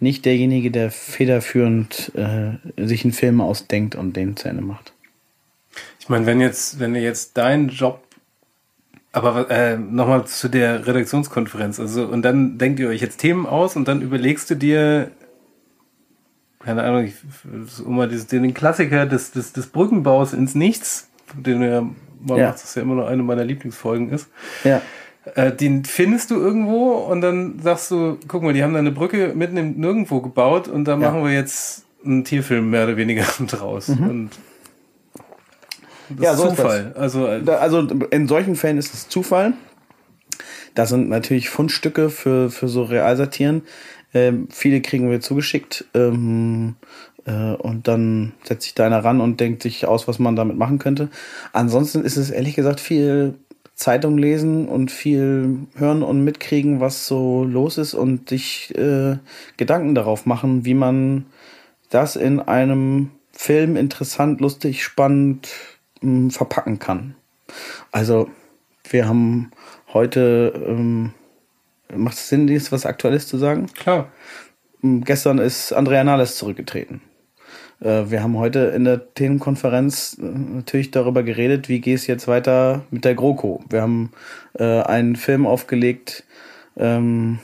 [0.00, 4.92] nicht derjenige, der federführend äh, sich einen Film ausdenkt und den zu Ende macht.
[6.00, 8.03] Ich meine, wenn jetzt, wenn du jetzt deinen Job,
[9.14, 13.76] aber äh, nochmal zu der Redaktionskonferenz, also und dann denkt ihr euch jetzt Themen aus
[13.76, 15.10] und dann überlegst du dir,
[16.60, 17.14] keine Ahnung, ich,
[17.84, 21.86] um mal den Klassiker des, des, des Brückenbaus ins Nichts, den du ja
[22.24, 22.50] weil ja.
[22.50, 24.28] das ja immer noch eine meiner Lieblingsfolgen ist.
[24.64, 24.80] Ja.
[25.34, 28.90] Äh, den findest du irgendwo und dann sagst du, guck mal, die haben da eine
[28.90, 30.98] Brücke mitten im Nirgendwo gebaut und da ja.
[30.98, 33.88] machen wir jetzt einen Tierfilm mehr oder weniger draus.
[33.88, 34.08] Mhm.
[34.08, 34.30] Und
[36.10, 36.90] das ja, ist so Zufall.
[36.90, 39.54] Ist also, äh, also in solchen Fällen ist es Zufall.
[40.74, 43.62] Das sind natürlich Fundstücke für, für so Realsatiren.
[44.12, 45.84] Ähm, viele kriegen wir zugeschickt.
[45.94, 46.76] Ähm,
[47.26, 50.56] äh, und dann setzt sich da einer ran und denkt sich aus, was man damit
[50.56, 51.08] machen könnte.
[51.52, 53.34] Ansonsten ist es ehrlich gesagt viel
[53.74, 59.16] Zeitung lesen und viel hören und mitkriegen, was so los ist und sich äh,
[59.56, 61.26] Gedanken darauf machen, wie man
[61.90, 65.48] das in einem Film interessant, lustig, spannend
[66.04, 67.14] mh, hm, verpacken kann.
[67.92, 68.28] Also
[68.88, 69.50] wir haben
[69.92, 71.12] heute, ähm,
[71.94, 73.66] macht es Sinn, dies was Aktuelles zu sagen?
[73.74, 74.10] Klar.
[74.80, 77.00] Hm, gestern ist Andrea Nahles zurückgetreten.
[77.80, 82.28] Äh, wir haben heute in der Themenkonferenz äh, natürlich darüber geredet, wie geht es jetzt
[82.28, 83.62] weiter mit der GroKo.
[83.68, 84.10] Wir haben
[84.54, 86.24] äh, einen Film aufgelegt,
[86.76, 87.38] ähm,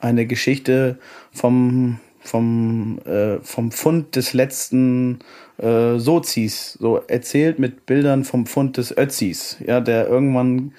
[0.00, 0.98] eine Geschichte
[1.32, 5.20] vom, vom, äh, vom Fund des letzten
[5.58, 10.72] äh, Sozis, so erzählt mit Bildern vom Fund des Ötzis, ja, der irgendwann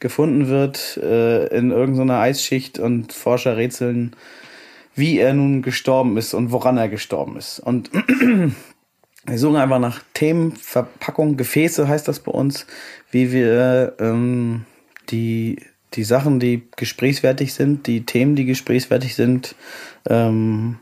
[0.00, 4.14] gefunden wird äh, in irgendeiner Eisschicht und Forscher rätseln,
[4.94, 7.58] wie er nun gestorben ist und woran er gestorben ist.
[7.58, 7.90] Und
[9.26, 12.66] wir suchen einfach nach Themen, Verpackung, Gefäße heißt das bei uns,
[13.10, 14.66] wie wir ähm,
[15.10, 15.60] die,
[15.94, 19.54] die Sachen, die gesprächswertig sind, die Themen, die gesprächswertig sind,
[20.08, 20.78] ähm,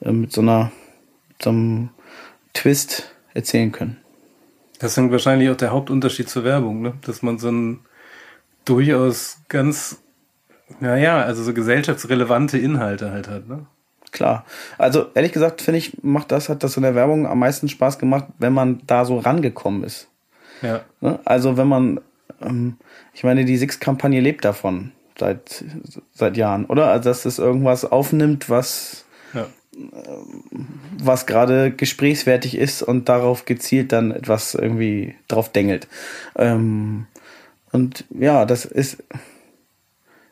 [0.00, 0.72] äh, mit so einer
[1.42, 1.90] so einem
[2.56, 3.98] Twist erzählen können.
[4.78, 6.94] Das ist wahrscheinlich auch der Hauptunterschied zur Werbung, ne?
[7.02, 7.80] dass man so ein
[8.64, 10.02] durchaus ganz,
[10.80, 13.48] naja, also so gesellschaftsrelevante Inhalte halt hat.
[13.48, 13.66] Ne?
[14.10, 14.44] Klar.
[14.78, 17.98] Also ehrlich gesagt, finde ich, macht das, hat das in der Werbung am meisten Spaß
[17.98, 20.08] gemacht, wenn man da so rangekommen ist.
[20.62, 20.80] Ja.
[21.00, 21.18] Ne?
[21.24, 22.00] Also wenn man,
[22.42, 22.76] ähm,
[23.14, 25.64] ich meine, die Six-Kampagne lebt davon seit,
[26.12, 26.88] seit Jahren, oder?
[26.88, 29.05] Also dass es irgendwas aufnimmt, was.
[30.98, 35.88] Was gerade gesprächswertig ist und darauf gezielt dann etwas irgendwie drauf dengelt.
[36.36, 37.06] Ähm,
[37.72, 39.02] und ja, das ist,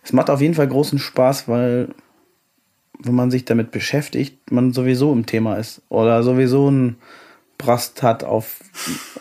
[0.02, 1.88] es macht auf jeden Fall großen Spaß, weil
[2.98, 6.96] wenn man sich damit beschäftigt, man sowieso im Thema ist oder sowieso ein
[7.59, 8.61] Brast hat auf,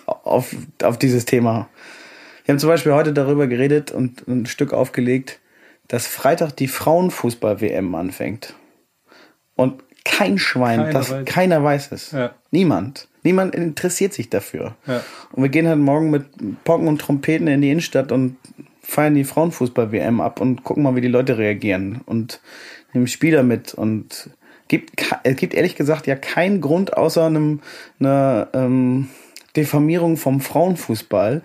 [0.05, 1.69] auf, auf dieses Thema.
[2.45, 5.39] Wir haben zum Beispiel heute darüber geredet und ein Stück aufgelegt,
[5.87, 8.55] dass Freitag die Frauenfußball-WM anfängt.
[9.55, 11.25] Und kein Schwein, Keiner das, weiß.
[11.25, 12.11] keiner weiß es.
[12.11, 12.31] Ja.
[12.51, 13.07] Niemand.
[13.23, 14.75] Niemand interessiert sich dafür.
[14.85, 15.01] Ja.
[15.31, 16.25] Und wir gehen halt morgen mit
[16.63, 18.37] Pocken und Trompeten in die Innenstadt und
[18.81, 22.41] feiern die Frauenfußball-WM ab und gucken mal, wie die Leute reagieren und
[22.93, 24.29] nehmen Spieler mit und
[24.67, 24.91] gibt,
[25.23, 27.61] es gibt ehrlich gesagt ja keinen Grund außer einem,
[27.99, 29.09] einer ähm,
[29.55, 31.43] Diffamierung vom Frauenfußball,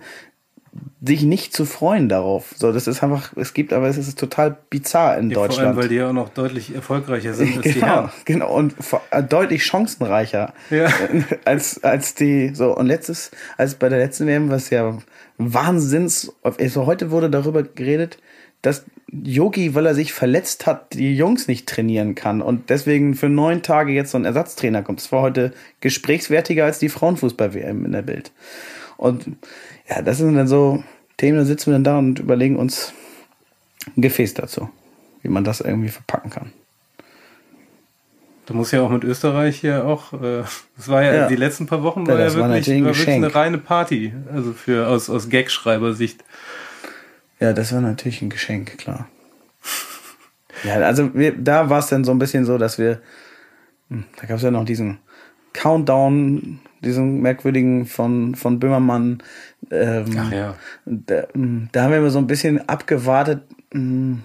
[1.03, 2.53] sich nicht zu freuen darauf.
[2.55, 5.49] So, das ist einfach, es gibt, aber es ist total bizarr in Ja, Vor allem,
[5.51, 5.77] Deutschland.
[5.77, 8.09] weil die ja auch noch deutlich erfolgreicher sind als die genau, Herren.
[8.25, 10.87] genau und vor- äh, deutlich chancenreicher Ja.
[11.45, 14.97] als als die so und letztes als bei der letzten WM was ja
[15.37, 18.17] Wahnsinns also heute wurde darüber geredet
[18.61, 23.29] dass Yogi weil er sich verletzt hat die Jungs nicht trainieren kann und deswegen für
[23.29, 27.85] neun Tage jetzt so ein Ersatztrainer kommt das war heute gesprächswertiger als die Frauenfußball WM
[27.85, 28.31] in der Bild
[28.97, 29.25] und
[29.89, 30.83] ja das sind dann so
[31.17, 32.93] Themen da sitzen wir dann da und überlegen uns
[33.95, 34.69] ein Gefäß dazu
[35.21, 36.51] wie man das irgendwie verpacken kann
[38.45, 40.41] Du musst ja auch mit Österreich hier auch, äh,
[40.75, 41.27] das war ja, Ja.
[41.27, 44.11] die letzten paar Wochen Ja, war ja war wirklich, war wirklich eine reine Party.
[44.33, 46.23] Also für aus, aus Gagschreibersicht.
[47.39, 49.07] Ja, das war natürlich ein Geschenk, klar.
[50.63, 53.01] Ja, also wir, da war es dann so ein bisschen so, dass wir,
[53.91, 54.97] hm, da gab es ja noch diesen
[55.53, 59.23] Countdown, diesen merkwürdigen von, von Böhmermann.
[59.71, 60.55] Ähm, Ach ja.
[60.85, 64.23] da, hm, da haben wir immer so ein bisschen abgewartet, hm,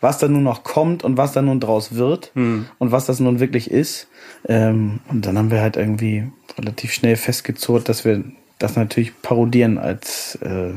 [0.00, 3.40] was da nun noch kommt und was da nun draus wird und was das nun
[3.40, 4.08] wirklich ist.
[4.46, 8.22] Ähm, und dann haben wir halt irgendwie relativ schnell festgezurrt, dass wir
[8.58, 10.72] das natürlich parodieren als, äh,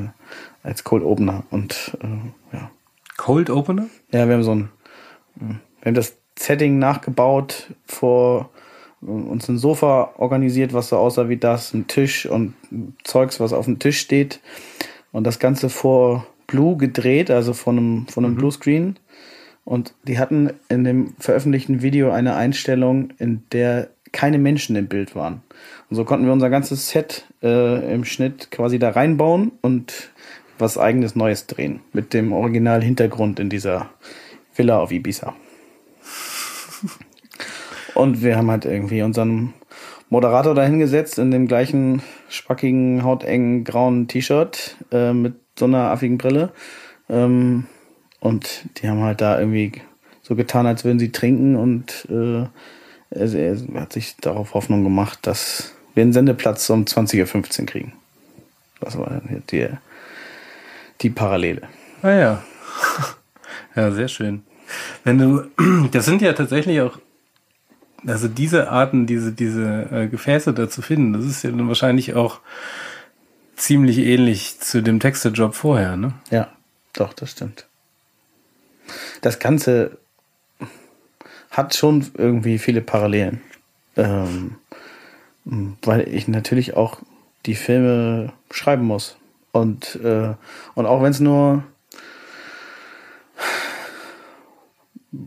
[0.64, 1.44] als Cold Opener.
[1.52, 2.72] Und äh, ja.
[3.18, 3.88] Cold Opener?
[4.12, 4.70] Ja, wir haben so ein,
[5.36, 8.50] wir haben das Setting nachgebaut, vor
[9.02, 12.54] uns ein Sofa organisiert, was so aussah wie das, ein Tisch und
[13.04, 14.40] Zeugs, was auf dem Tisch steht.
[15.12, 18.98] Und das Ganze vor Blue gedreht, also von einem, von einem Bluescreen.
[19.64, 25.16] Und die hatten in dem veröffentlichten Video eine Einstellung, in der keine Menschen im Bild
[25.16, 25.42] waren.
[25.90, 30.12] Und so konnten wir unser ganzes Set äh, im Schnitt quasi da reinbauen und
[30.58, 31.80] was eigenes Neues drehen.
[31.94, 33.90] Mit dem Original-Hintergrund in dieser
[34.56, 35.34] Villa auf Ibiza.
[37.96, 39.54] Und wir haben halt irgendwie unseren
[40.10, 46.18] Moderator da hingesetzt in dem gleichen spackigen, hautengen, grauen T-Shirt äh, mit so einer affigen
[46.18, 46.52] Brille.
[47.10, 47.66] Ähm,
[48.20, 49.82] und die haben halt da irgendwie
[50.22, 52.46] so getan, als würden sie trinken und äh,
[53.10, 57.94] er, er hat sich darauf Hoffnung gemacht, dass wir einen Sendeplatz um 20.15 Uhr kriegen.
[58.80, 59.68] Das war die,
[61.02, 61.68] die Parallele.
[62.02, 62.44] Ah ja.
[63.76, 64.44] ja, sehr schön.
[65.04, 65.44] Wenn du,
[65.92, 67.00] das sind ja tatsächlich auch,
[68.06, 72.14] also diese Arten, diese, diese äh, Gefäße da zu finden, das ist ja dann wahrscheinlich
[72.16, 72.40] auch
[73.56, 76.14] ziemlich ähnlich zu dem Textejob vorher, ne?
[76.30, 76.50] Ja,
[76.94, 77.68] doch, das stimmt.
[79.22, 79.98] Das Ganze
[81.52, 83.42] hat schon irgendwie viele Parallelen.
[83.96, 84.56] Ähm,
[85.44, 87.00] weil ich natürlich auch
[87.46, 89.18] die Filme schreiben muss.
[89.52, 90.34] Und, äh,
[90.76, 91.64] und auch wenn es nur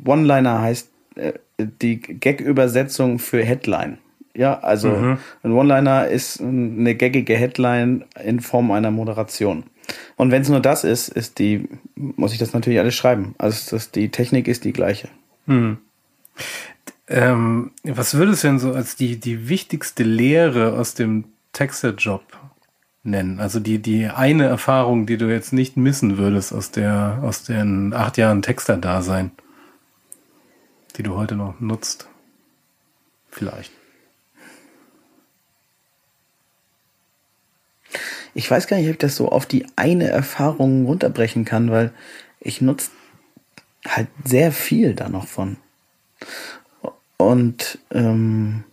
[0.05, 0.91] One-Liner heißt,
[1.59, 3.99] die Gag-Übersetzung für Headline.
[4.37, 9.65] Ja, also ein One-Liner ist eine gaggige Headline in Form einer Moderation.
[10.17, 13.35] Und wenn es nur das ist, ist die, muss ich das natürlich alles schreiben.
[13.39, 15.09] Also das, die Technik ist die gleiche.
[17.07, 22.25] Ähm, was würdest du denn so als die, die wichtigste Lehre aus dem Texterjob
[23.03, 23.39] nennen?
[23.39, 27.93] Also die, die eine Erfahrung, die du jetzt nicht missen würdest aus der, aus den
[27.93, 29.31] acht Jahren Texter-Dasein?
[30.97, 32.09] Die du heute noch nutzt?
[33.31, 33.73] Vielleicht.
[38.35, 41.93] Ich weiß gar nicht, ob ich das so auf die eine Erfahrung runterbrechen kann, weil
[42.41, 42.91] ich nutze
[43.87, 45.57] halt sehr viel da noch von.
[47.17, 48.65] Und ähm,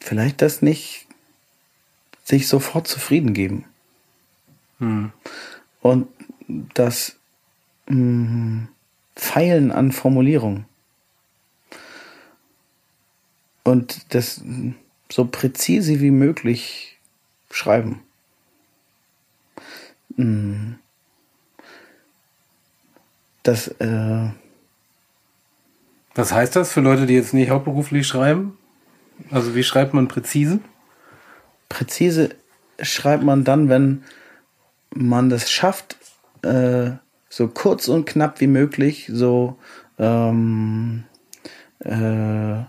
[0.00, 1.06] vielleicht das nicht
[2.24, 3.64] sich sofort zufrieden geben.
[4.78, 5.12] Hm.
[5.80, 6.08] Und
[6.74, 7.16] das
[7.86, 8.68] mh, hm,
[9.16, 10.64] Feilen an Formulierung.
[13.64, 14.42] Und das
[15.10, 16.98] so präzise wie möglich
[17.50, 18.02] schreiben.
[20.16, 20.78] Hm.
[23.42, 24.28] Das, äh,
[26.14, 28.58] Was heißt das für Leute, die jetzt nicht hauptberuflich schreiben?
[29.30, 30.60] Also wie schreibt man präzise?
[31.68, 32.34] Präzise
[32.80, 34.04] schreibt man dann, wenn
[34.94, 35.96] man das schafft,
[36.42, 36.92] äh,
[37.30, 39.56] so kurz und knapp wie möglich, so
[39.98, 41.04] ähm,
[41.78, 42.64] äh,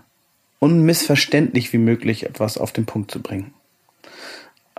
[0.60, 3.52] unmissverständlich wie möglich etwas auf den Punkt zu bringen.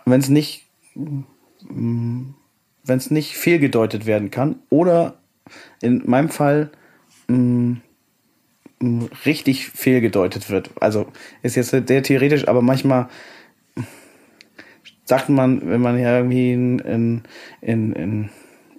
[0.06, 0.66] Wenn es nicht,
[0.96, 2.34] wenn
[2.88, 5.20] es nicht fehlgedeutet werden kann oder
[5.82, 6.72] in meinem Fall
[7.28, 7.78] mh,
[9.26, 10.72] richtig fehlgedeutet wird.
[10.80, 11.08] Also
[11.42, 13.10] ist jetzt sehr theoretisch, aber manchmal
[15.04, 17.24] sagt man, wenn man ja irgendwie in, in,
[17.62, 18.30] in, in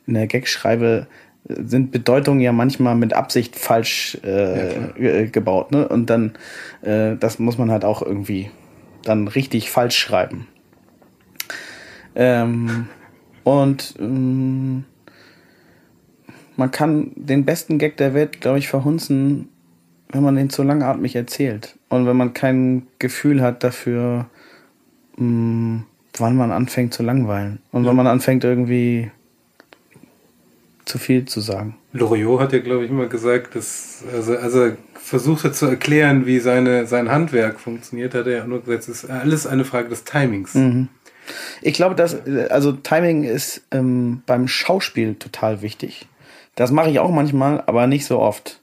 [0.06, 1.06] der Gagschreibe
[1.46, 5.86] sind Bedeutungen ja manchmal mit Absicht falsch äh, ja, gebaut, ne?
[5.86, 6.32] Und dann,
[6.82, 8.50] äh, das muss man halt auch irgendwie
[9.02, 10.46] dann richtig falsch schreiben.
[12.14, 12.88] Ähm,
[13.42, 14.84] und ähm,
[16.56, 19.48] man kann den besten Gag der Welt, glaube ich, verhunzen,
[20.10, 21.76] wenn man den zu langatmig erzählt.
[21.90, 24.26] Und wenn man kein Gefühl hat dafür,
[25.16, 25.84] mh, mm,
[26.16, 27.60] wann man anfängt zu langweilen.
[27.72, 27.90] Und ja.
[27.90, 29.10] wenn man anfängt irgendwie
[30.84, 31.76] zu viel zu sagen.
[31.92, 36.38] Loriot hat ja, glaube ich, immer gesagt, dass, also, also versucht hat zu erklären, wie
[36.38, 40.04] seine, sein Handwerk funktioniert, hat er ja nur gesagt, es ist alles eine Frage des
[40.04, 40.54] Timings.
[40.54, 40.88] Mhm.
[41.62, 42.16] Ich glaube, dass,
[42.50, 46.06] also Timing ist ähm, beim Schauspiel total wichtig.
[46.54, 48.62] Das mache ich auch manchmal, aber nicht so oft.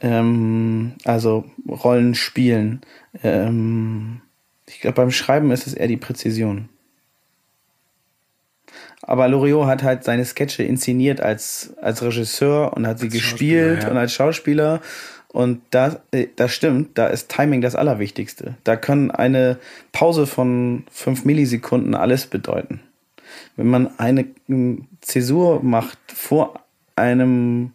[0.00, 2.80] Ähm, also Rollen spielen.
[3.22, 4.20] Ähm,
[4.68, 6.68] ich glaube, beim Schreiben ist es eher die Präzision.
[9.02, 13.90] Aber Loriot hat halt seine Sketche inszeniert als, als Regisseur und hat sie gespielt ja.
[13.90, 14.80] und als Schauspieler.
[15.28, 18.56] Und das, äh, das stimmt, da ist Timing das Allerwichtigste.
[18.64, 19.58] Da kann eine
[19.92, 22.80] Pause von fünf Millisekunden alles bedeuten.
[23.56, 24.26] Wenn man eine
[25.00, 26.60] Zäsur macht vor
[26.94, 27.72] einem,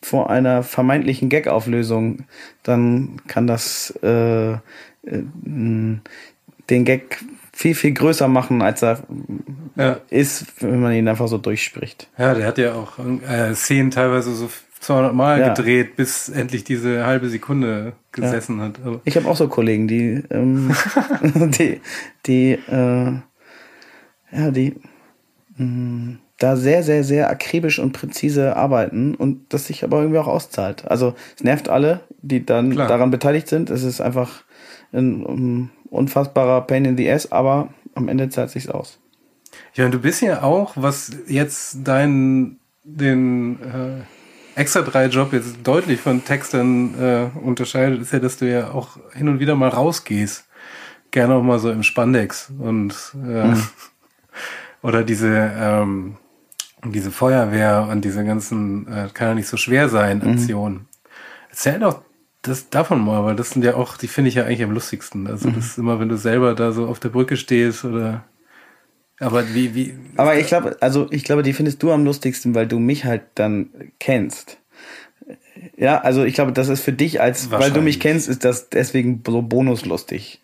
[0.00, 2.24] vor einer vermeintlichen Gag-Auflösung,
[2.62, 4.58] dann kann das äh, äh,
[5.42, 6.00] den
[6.68, 7.22] Gag
[7.62, 9.04] viel, viel größer machen, als er
[9.76, 10.00] ja.
[10.10, 12.08] ist, wenn man ihn einfach so durchspricht.
[12.18, 15.54] Ja, der hat ja auch äh, Szenen teilweise so 200 Mal ja.
[15.54, 18.64] gedreht, bis endlich diese halbe Sekunde gesessen ja.
[18.64, 18.80] hat.
[18.84, 20.74] Aber ich habe auch so Kollegen, die, ähm,
[21.34, 21.80] die,
[22.26, 23.12] die, äh,
[24.32, 24.74] ja, die
[25.56, 30.18] mh, mm, da sehr, sehr, sehr akribisch und präzise arbeiten und das sich aber irgendwie
[30.18, 30.90] auch auszahlt.
[30.90, 32.88] Also es nervt alle, die dann Klar.
[32.88, 33.70] daran beteiligt sind.
[33.70, 34.42] Es ist einfach
[34.92, 38.98] ein um, unfassbarer Pain in the Ass, aber am Ende zahlt sich's aus.
[39.74, 46.00] Ja, du bist ja auch, was jetzt deinen den äh, extra drei Job jetzt deutlich
[46.00, 50.46] von Textern äh, unterscheidet, ist ja, dass du ja auch hin und wieder mal rausgehst.
[51.10, 53.62] Gerne auch mal so im Spandex und äh, mhm.
[54.82, 56.16] oder diese ähm,
[56.84, 60.32] diese Feuerwehr und diese ganzen äh, kann ja nicht so schwer sein mhm.
[60.32, 60.74] Aktionen.
[60.74, 60.86] Mhm.
[61.50, 62.02] Erzähl doch
[62.42, 65.26] das davon mal, weil das sind ja auch, die finde ich ja eigentlich am lustigsten.
[65.26, 65.54] Also mhm.
[65.54, 68.24] das ist immer, wenn du selber da so auf der Brücke stehst oder
[69.22, 69.94] aber wie, wie.
[70.16, 73.22] Aber ich glaube, also ich glaube, die findest du am lustigsten, weil du mich halt
[73.36, 74.58] dann kennst.
[75.76, 78.68] Ja, also ich glaube, das ist für dich als, weil du mich kennst, ist das
[78.68, 80.40] deswegen so bonuslustig.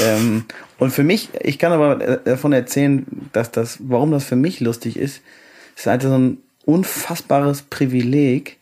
[0.00, 0.44] ähm,
[0.78, 4.60] und für mich, ich kann aber äh, davon erzählen, dass das, warum das für mich
[4.60, 5.22] lustig ist,
[5.76, 8.58] ist halt so ein unfassbares Privileg,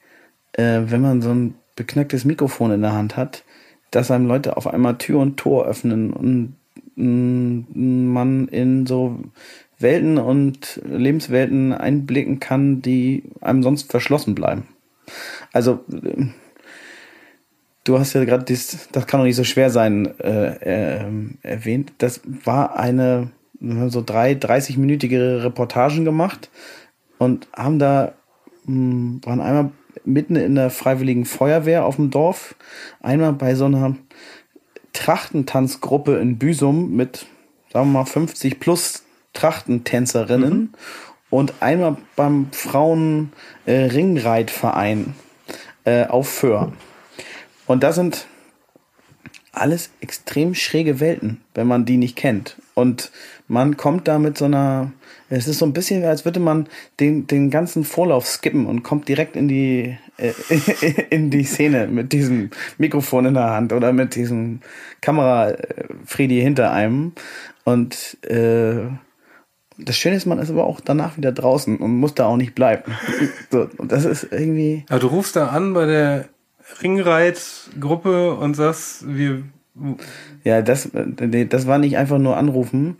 [0.52, 3.44] äh, wenn man so ein beknacktes Mikrofon in der Hand hat,
[3.90, 6.56] dass einem Leute auf einmal Tür und Tor öffnen und
[6.96, 9.20] man in so
[9.78, 14.66] Welten und Lebenswelten einblicken kann, die einem sonst verschlossen bleiben.
[15.52, 15.84] Also
[17.84, 21.06] du hast ja gerade das, das kann doch nicht so schwer sein, äh, äh,
[21.42, 21.92] erwähnt.
[21.98, 23.30] Das war eine
[23.60, 26.50] so drei 30-minütige Reportagen gemacht
[27.18, 28.12] und haben da
[28.66, 29.70] mh, waren einmal
[30.08, 32.54] mitten in der Freiwilligen Feuerwehr auf dem Dorf,
[33.00, 33.96] einmal bei so einer
[34.92, 37.26] Trachtentanzgruppe in Büsum mit,
[37.72, 39.04] sagen wir mal, 50 plus
[39.34, 40.70] Trachtentänzerinnen mhm.
[41.30, 43.32] und einmal beim Frauen
[43.66, 45.14] äh, Ringreitverein
[45.84, 46.72] äh, auf Föhr.
[47.66, 48.26] Und das sind
[49.52, 52.56] alles extrem schräge Welten, wenn man die nicht kennt.
[52.74, 53.10] Und
[53.48, 54.92] man kommt da mit so einer,
[55.30, 56.68] es ist so ein bisschen, als würde man
[57.00, 60.32] den, den ganzen Vorlauf skippen und kommt direkt in die, äh,
[61.10, 64.60] in die Szene mit diesem Mikrofon in der Hand oder mit diesem
[65.00, 67.12] Kamera äh, hinter einem.
[67.64, 68.88] Und äh,
[69.78, 72.54] das Schöne ist, man ist aber auch danach wieder draußen und muss da auch nicht
[72.54, 72.92] bleiben.
[73.50, 74.84] so, und das ist irgendwie.
[74.88, 76.28] Aber du rufst da an bei der
[76.82, 79.42] Ringreit-Gruppe und sagst, wir.
[80.44, 82.96] Ja, das, das war nicht einfach nur anrufen.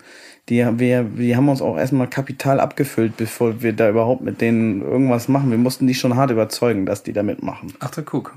[0.48, 4.80] Die, wir, die haben uns auch erstmal Kapital abgefüllt, bevor wir da überhaupt mit denen
[4.80, 5.50] irgendwas machen.
[5.50, 7.74] Wir mussten die schon hart überzeugen, dass die da mitmachen.
[7.80, 8.34] Ach, da guck.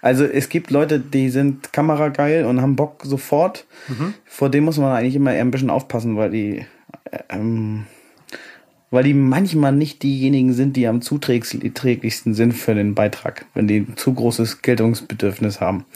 [0.00, 3.66] Also es gibt Leute, die sind kamerageil und haben Bock sofort.
[3.86, 4.14] Mhm.
[4.24, 6.66] Vor dem muss man eigentlich immer eher ein bisschen aufpassen, weil die
[7.28, 7.84] ähm,
[8.92, 13.78] weil die manchmal nicht diejenigen sind, die am zuträglichsten sind für den Beitrag, wenn die
[13.78, 15.86] ein zu großes Geltungsbedürfnis haben.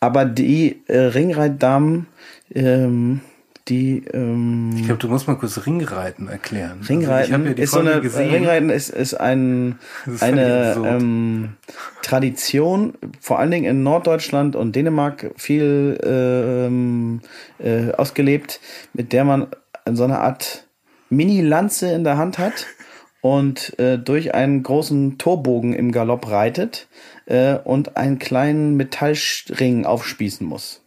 [0.00, 2.06] Aber die äh, Ringreitdamen,
[2.54, 3.20] ähm,
[3.68, 6.78] die ähm, ich glaube, du musst mal kurz Ringreiten erklären.
[6.80, 8.30] Also Ringreiten also ist so eine gesehen.
[8.30, 11.54] Ringreiten ist ist ein ist eine ähm,
[12.02, 17.20] Tradition, vor allen Dingen in Norddeutschland und Dänemark viel ähm,
[17.58, 18.60] äh, ausgelebt,
[18.94, 19.48] mit der man
[19.92, 20.65] so eine Art
[21.08, 22.66] Mini-Lanze in der Hand hat
[23.20, 26.88] und äh, durch einen großen Torbogen im Galopp reitet
[27.26, 30.82] äh, und einen kleinen Metallring aufspießen muss.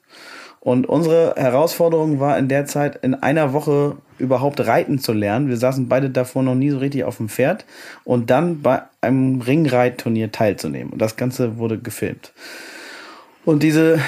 [0.62, 5.48] Und unsere Herausforderung war in der Zeit, in einer Woche überhaupt reiten zu lernen.
[5.48, 7.66] Wir saßen beide davor noch nie so richtig auf dem Pferd
[8.04, 10.92] und dann bei einem Ringreitturnier teilzunehmen.
[10.92, 12.34] Und das Ganze wurde gefilmt.
[13.46, 14.00] Und diese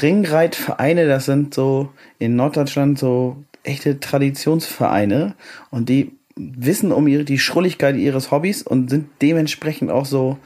[0.00, 5.34] Ringreitvereine, das sind so in Norddeutschland so echte Traditionsvereine
[5.70, 10.38] und die wissen um ihre, die Schrulligkeit ihres Hobbys und sind dementsprechend auch so,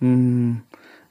[0.00, 0.62] mh, hm,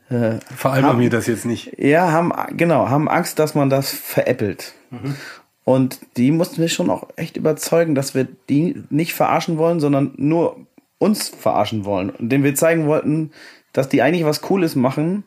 [0.10, 1.80] äh, Veralbern mir das jetzt nicht.
[1.80, 4.74] Ja, haben, genau, haben Angst, dass man das veräppelt.
[4.90, 5.16] Mhm.
[5.64, 10.12] Und die mussten wir schon auch echt überzeugen, dass wir die nicht verarschen wollen, sondern
[10.18, 12.10] nur uns verarschen wollen.
[12.10, 13.32] Und denen wir zeigen wollten,
[13.72, 15.24] dass die eigentlich was Cooles machen,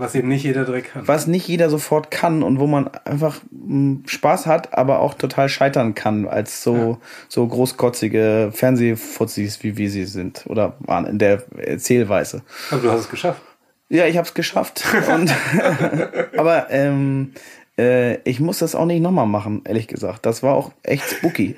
[0.00, 1.06] was eben nicht jeder direkt kann.
[1.06, 5.48] Was nicht jeder sofort kann und wo man einfach hm, Spaß hat, aber auch total
[5.48, 6.98] scheitern kann als so, ja.
[7.28, 12.42] so großkotzige Fernsehfuzis, wie wir sie sind oder waren in der Erzählweise.
[12.70, 13.42] Aber du hast es geschafft.
[13.88, 14.84] Ja, ich habe es geschafft.
[15.12, 15.34] und,
[16.36, 17.32] aber ähm,
[17.78, 20.26] äh, ich muss das auch nicht nochmal machen, ehrlich gesagt.
[20.26, 21.56] Das war auch echt spooky.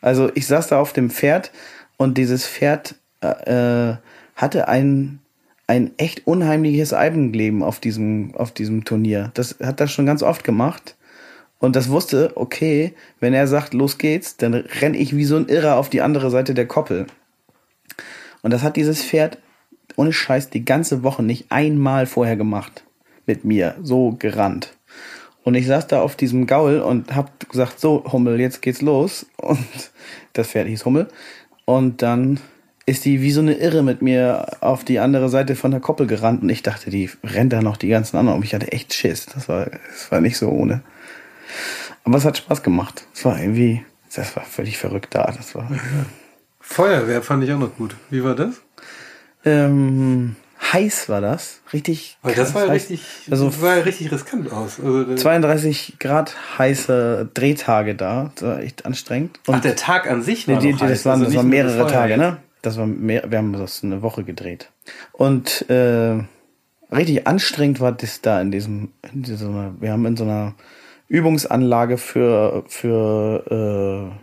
[0.00, 1.52] Also ich saß da auf dem Pferd
[1.96, 3.94] und dieses Pferd äh,
[4.34, 5.20] hatte einen
[5.68, 9.30] ein echt unheimliches Eigenleben auf diesem, auf diesem Turnier.
[9.34, 10.96] Das hat das schon ganz oft gemacht.
[11.60, 15.48] Und das wusste, okay, wenn er sagt, los geht's, dann renn ich wie so ein
[15.48, 17.06] Irrer auf die andere Seite der Koppel.
[18.42, 19.38] Und das hat dieses Pferd
[19.96, 22.84] ohne Scheiß die ganze Woche nicht einmal vorher gemacht.
[23.26, 23.74] Mit mir.
[23.82, 24.74] So gerannt.
[25.42, 29.26] Und ich saß da auf diesem Gaul und hab gesagt, so, Hummel, jetzt geht's los.
[29.36, 29.58] Und
[30.32, 31.08] das Pferd hieß Hummel.
[31.66, 32.40] Und dann
[32.88, 36.06] ist die wie so eine Irre mit mir auf die andere Seite von der Koppel
[36.06, 38.94] gerannt und ich dachte, die rennt da noch die ganzen anderen und ich hatte echt
[38.94, 39.26] Schiss.
[39.26, 40.80] Das war, das war nicht so ohne.
[42.04, 43.04] Aber es hat Spaß gemacht.
[43.14, 43.84] Es war irgendwie,
[44.14, 45.30] das war völlig verrückt da.
[45.36, 45.70] Das war.
[46.60, 47.94] Feuerwehr fand ich auch noch gut.
[48.08, 48.54] Wie war das?
[49.44, 50.36] Ähm,
[50.72, 51.60] heiß war das.
[51.74, 52.16] Richtig.
[52.22, 54.80] Weil das war ja richtig, also das war ja richtig riskant aus.
[54.80, 58.32] Also 32 Grad heiße Drehtage da.
[58.34, 59.40] Das war echt anstrengend.
[59.46, 62.38] Und Ach, der Tag an sich die, Das waren, also das waren mehrere Tage, ne?
[62.62, 64.70] Das war mehr, wir haben das eine Woche gedreht.
[65.12, 66.18] Und äh,
[66.90, 70.54] richtig anstrengend war das da in diesem, in dieser, wir haben in so einer
[71.08, 74.18] Übungsanlage für, für äh,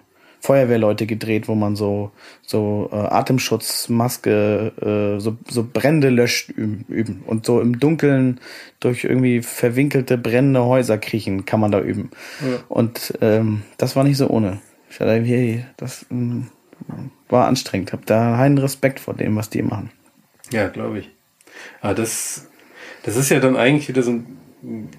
[0.46, 2.12] Feuerwehrleute gedreht, wo man so,
[2.46, 7.24] so äh, Atemschutzmaske, äh, so, so Brände löscht üben, üben.
[7.26, 8.40] Und so im Dunkeln
[8.80, 12.12] durch irgendwie verwinkelte brennende Häuser kriechen kann man da üben.
[12.42, 12.60] Ja.
[12.70, 14.60] Und ähm, das war nicht so ohne.
[14.90, 16.48] Ich dachte, hey, das, ähm,
[17.30, 17.93] war anstrengend.
[17.93, 19.91] Hab da einen Respekt vor dem, was die machen.
[20.51, 21.09] Ja, glaube ich.
[21.82, 22.47] Aber das,
[23.03, 24.89] das ist ja dann eigentlich wieder so ein,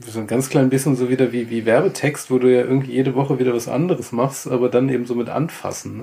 [0.00, 3.14] so ein ganz klein bisschen so wieder wie, wie Werbetext, wo du ja irgendwie jede
[3.14, 5.98] Woche wieder was anderes machst, aber dann eben so mit anfassen.
[5.98, 6.02] Ne?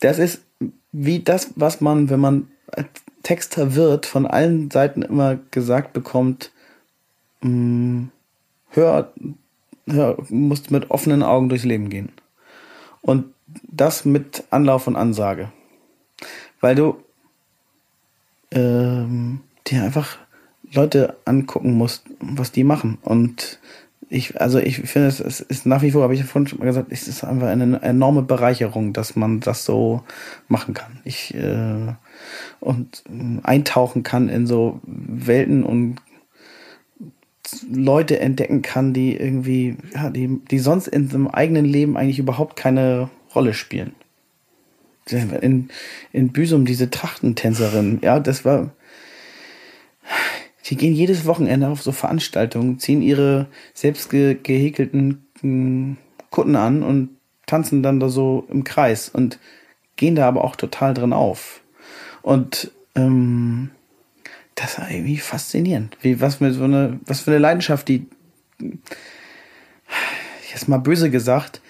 [0.00, 0.42] Das ist
[0.92, 2.48] wie das, was man, wenn man
[3.22, 6.52] Texter wird, von allen Seiten immer gesagt bekommt,
[7.42, 8.10] mh, hm,
[8.70, 9.12] hör,
[9.86, 12.12] hör, musst mit offenen Augen durchs Leben gehen.
[13.02, 13.26] Und
[13.62, 15.52] das mit Anlauf und Ansage.
[16.60, 16.96] Weil du
[18.50, 20.18] ähm, dir einfach
[20.72, 22.98] Leute angucken musst, was die machen.
[23.02, 23.58] Und
[24.08, 26.64] ich, also ich finde, es ist nach wie vor, habe ich ja vorhin schon mal
[26.64, 30.02] gesagt, es ist einfach eine enorme Bereicherung, dass man das so
[30.48, 30.98] machen kann.
[31.04, 31.94] Ich äh,
[32.58, 33.04] und
[33.42, 35.96] eintauchen kann in so Welten und
[37.72, 42.56] Leute entdecken kann, die irgendwie, ja, die, die sonst in seinem eigenen Leben eigentlich überhaupt
[42.56, 43.94] keine Rolle spielen.
[45.08, 45.70] In,
[46.12, 48.70] in Büsum diese Trachtentänzerin, ja, das war,
[50.66, 55.96] die gehen jedes Wochenende auf so Veranstaltungen, ziehen ihre selbst ge gehäkelten hm,
[56.30, 57.10] Kutten an und
[57.46, 59.40] tanzen dann da so im Kreis und
[59.96, 61.60] gehen da aber auch total drin auf.
[62.22, 63.70] Und ähm,
[64.54, 65.96] das war irgendwie faszinierend.
[66.02, 68.06] Wie, was, für so eine, was für eine Leidenschaft, die,
[70.52, 71.60] jetzt mal böse gesagt,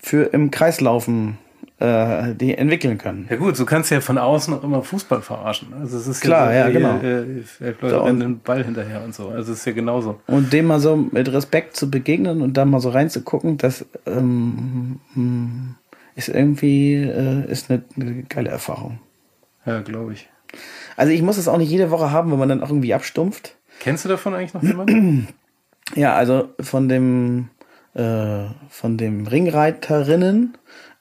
[0.00, 1.38] für im Kreislaufen
[1.80, 3.26] äh, die entwickeln können.
[3.30, 5.72] Ja gut, so kannst du ja von außen auch immer Fußball verarschen.
[5.72, 6.98] Also es ist Klar, ja, so, genau.
[6.98, 9.28] Äh, äh, Leute So, rennen den Ball hinterher und so.
[9.28, 10.20] Also es ist ja genauso.
[10.26, 15.00] Und dem mal so mit Respekt zu begegnen und da mal so reinzugucken, das ähm,
[15.14, 15.76] hm,
[16.16, 19.00] ist irgendwie äh, ist eine, eine geile Erfahrung.
[19.64, 20.28] Ja, glaube ich.
[20.96, 23.56] Also ich muss es auch nicht jede Woche haben, wenn man dann auch irgendwie abstumpft.
[23.80, 25.28] Kennst du davon eigentlich noch jemanden?
[25.96, 27.48] Ja, also von dem
[27.94, 30.56] äh, von dem Ringreiterinnen,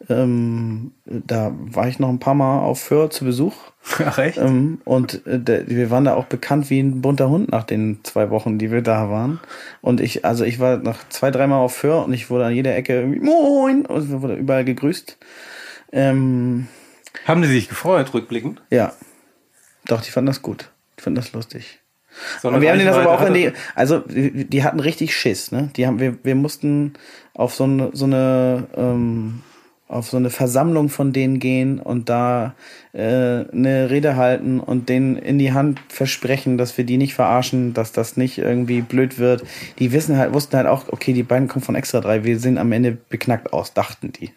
[0.07, 3.53] ähm, da war ich noch ein paar Mal auf Föhr zu Besuch.
[4.05, 4.37] Ach echt?
[4.37, 7.99] Ähm, und äh, der, wir waren da auch bekannt wie ein bunter Hund nach den
[8.03, 9.39] zwei Wochen, die wir da waren.
[9.81, 12.75] Und ich, also ich war noch zwei, dreimal auf Föhr und ich wurde an jeder
[12.75, 15.17] Ecke irgendwie Moin und wir wurden überall gegrüßt.
[15.91, 16.67] Ähm,
[17.25, 18.61] Haben die sich gefreut, rückblickend?
[18.69, 18.93] ja,
[19.85, 20.71] doch, die fanden das gut.
[20.97, 21.79] Die fanden das lustig.
[22.41, 25.51] So Und wir haben denen das aber auch in die, also die hatten richtig Schiss,
[25.51, 25.69] ne?
[25.75, 26.93] Die haben, wir, wir mussten
[27.33, 29.41] auf so eine, so eine, ähm,
[29.87, 32.53] auf so eine Versammlung von denen gehen und da
[32.93, 37.73] äh, eine Rede halten und denen in die Hand versprechen, dass wir die nicht verarschen,
[37.73, 39.43] dass das nicht irgendwie blöd wird.
[39.79, 42.59] Die wissen halt, wussten halt auch, okay, die beiden kommen von Extra 3, wir sehen
[42.59, 44.29] am Ende beknackt aus, dachten die.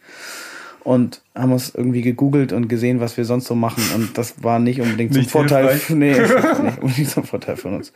[0.85, 3.85] Und haben uns irgendwie gegoogelt und gesehen, was wir sonst so machen.
[3.95, 5.81] Und das war nicht unbedingt zum Nicht Vorteil.
[5.91, 6.13] Nee,
[6.63, 7.93] nicht unbedingt zum Vorteil von uns.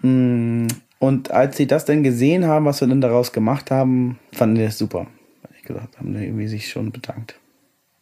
[0.00, 0.66] Mm,
[0.98, 4.62] Und als sie das dann gesehen haben, was wir dann daraus gemacht haben, fanden die
[4.62, 5.06] das super.
[5.44, 7.38] Ehrlich gesagt, haben die irgendwie sich schon bedankt.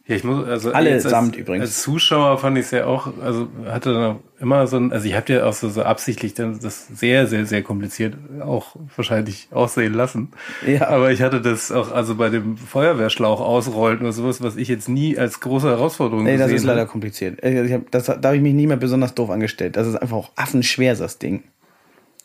[0.07, 1.63] Ja, ich muss, also jetzt als, übrigens.
[1.63, 5.07] Als Zuschauer fand ich es ja auch, also hatte dann auch immer so ein, also
[5.07, 9.49] ich habe ja auch so, so absichtlich dann das sehr, sehr, sehr kompliziert auch wahrscheinlich
[9.51, 10.33] aussehen lassen.
[10.67, 10.89] Ja.
[10.89, 14.91] Aber ich hatte das auch, also bei dem Feuerwehrschlauch ausrollen oder sowas, was ich jetzt
[14.91, 16.91] nie als große Herausforderung Nee, das gesehen ist leider habe.
[16.91, 17.43] kompliziert.
[17.43, 19.77] Äh, Ich hab, das, da habe ich mich nie mehr besonders doof angestellt.
[19.77, 21.45] Das ist einfach auch affenschwer, das Ding.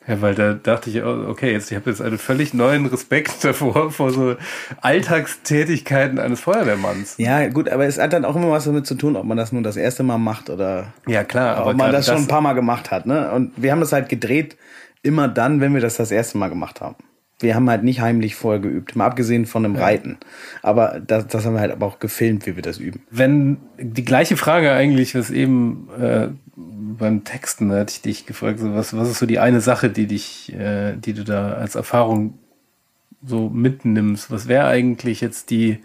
[0.09, 3.31] Ja, weil da dachte ich, oh, okay, jetzt ich habe jetzt einen völlig neuen Respekt
[3.43, 4.35] davor vor so
[4.81, 7.15] Alltagstätigkeiten eines Feuerwehrmanns.
[7.17, 9.51] Ja, gut, aber es hat dann auch immer was damit zu tun, ob man das
[9.51, 12.41] nun das erste Mal macht oder Ja, klar, aber ob man das schon ein paar
[12.41, 13.05] Mal gemacht hat.
[13.05, 13.31] Ne?
[13.31, 14.57] Und wir haben das halt gedreht
[15.03, 16.95] immer dann, wenn wir das das erste Mal gemacht haben.
[17.39, 20.17] Wir haben halt nicht heimlich vorher geübt, mal abgesehen von dem Reiten.
[20.61, 23.01] Aber das, das haben wir halt aber auch gefilmt, wie wir das üben.
[23.09, 28.73] wenn die gleiche Frage eigentlich, was eben äh, beim Texten hatte ich dich gefragt, so
[28.75, 32.37] was, was ist so die eine Sache, die dich, äh, die du da als Erfahrung
[33.23, 34.31] so mitnimmst?
[34.31, 35.79] Was wäre eigentlich jetzt die,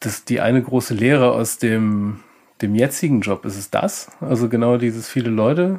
[0.00, 2.20] das, die eine große Lehre aus dem,
[2.62, 3.44] dem jetzigen Job?
[3.44, 4.10] Ist es das?
[4.20, 5.78] Also genau dieses viele Leute?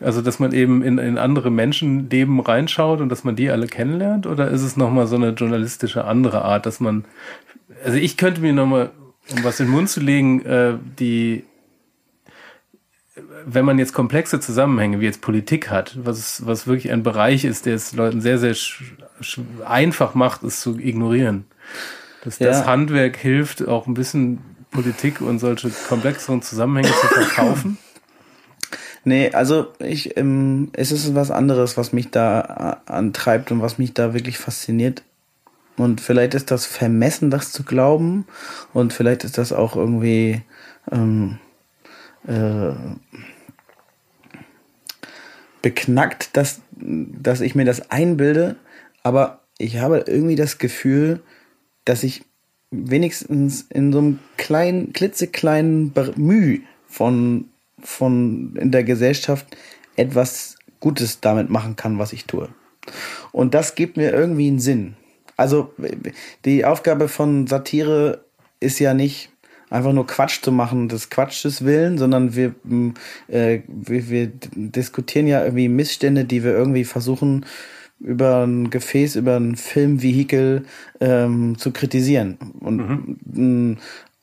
[0.00, 4.26] Also, dass man eben in, in andere Menschenleben reinschaut und dass man die alle kennenlernt?
[4.26, 7.04] Oder ist es nochmal so eine journalistische andere Art, dass man,
[7.84, 8.90] also ich könnte mir nochmal,
[9.30, 11.44] um was in den Mund zu legen, äh, die,
[13.44, 17.66] wenn man jetzt komplexe Zusammenhänge wie jetzt Politik hat, was, was wirklich ein Bereich ist,
[17.66, 18.56] der es Leuten sehr, sehr
[19.66, 21.44] einfach macht, es zu ignorieren.
[22.24, 22.66] Dass das Ja.
[22.66, 24.40] Handwerk hilft, auch ein bisschen
[24.70, 27.76] Politik und solche komplexeren Zusammenhänge zu verkaufen.
[29.04, 33.78] Nee, also ich, ähm, es ist was anderes, was mich da äh, antreibt und was
[33.78, 35.02] mich da wirklich fasziniert.
[35.76, 38.26] Und vielleicht ist das vermessen, das zu glauben.
[38.74, 40.42] Und vielleicht ist das auch irgendwie
[40.92, 41.38] ähm,
[42.26, 42.72] äh,
[45.62, 48.56] beknackt, dass, dass ich mir das einbilde.
[49.02, 51.22] Aber ich habe irgendwie das Gefühl,
[51.84, 52.24] dass ich
[52.70, 57.49] wenigstens in so einem kleinen, klitzekleinen Mühe von,
[57.82, 59.46] von in der Gesellschaft
[59.96, 62.48] etwas Gutes damit machen kann, was ich tue.
[63.32, 64.96] Und das gibt mir irgendwie einen Sinn.
[65.36, 65.72] Also
[66.44, 68.24] die Aufgabe von Satire
[68.60, 69.30] ist ja nicht
[69.70, 72.54] einfach nur Quatsch zu machen, des Quatsches willen, sondern wir,
[73.28, 77.46] äh, wir, wir diskutieren ja irgendwie Missstände, die wir irgendwie versuchen
[78.00, 80.64] über ein Gefäß, über ein Filmvehikel
[81.00, 82.38] ähm, zu kritisieren.
[82.60, 83.76] Und, m,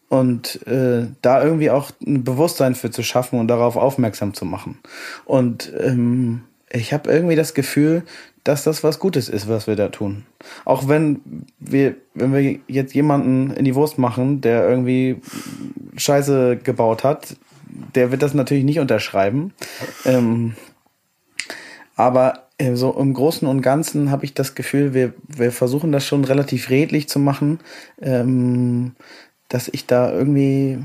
[0.10, 4.80] und äh, da irgendwie auch ein Bewusstsein für zu schaffen und darauf aufmerksam zu machen.
[5.26, 8.04] Und ähm, ich habe irgendwie das Gefühl,
[8.44, 10.24] dass das was Gutes ist, was wir da tun.
[10.64, 11.20] Auch wenn
[11.60, 15.18] wir, wenn wir jetzt jemanden in die Wurst machen, der irgendwie
[15.98, 17.36] Scheiße gebaut hat,
[17.96, 19.54] der wird das natürlich nicht unterschreiben.
[20.06, 20.56] Ähm,
[21.98, 26.06] aber äh, so im Großen und Ganzen habe ich das Gefühl, wir, wir versuchen das
[26.06, 27.60] schon relativ redlich zu machen,
[28.02, 28.96] ähm,
[29.50, 30.80] dass ich da irgendwie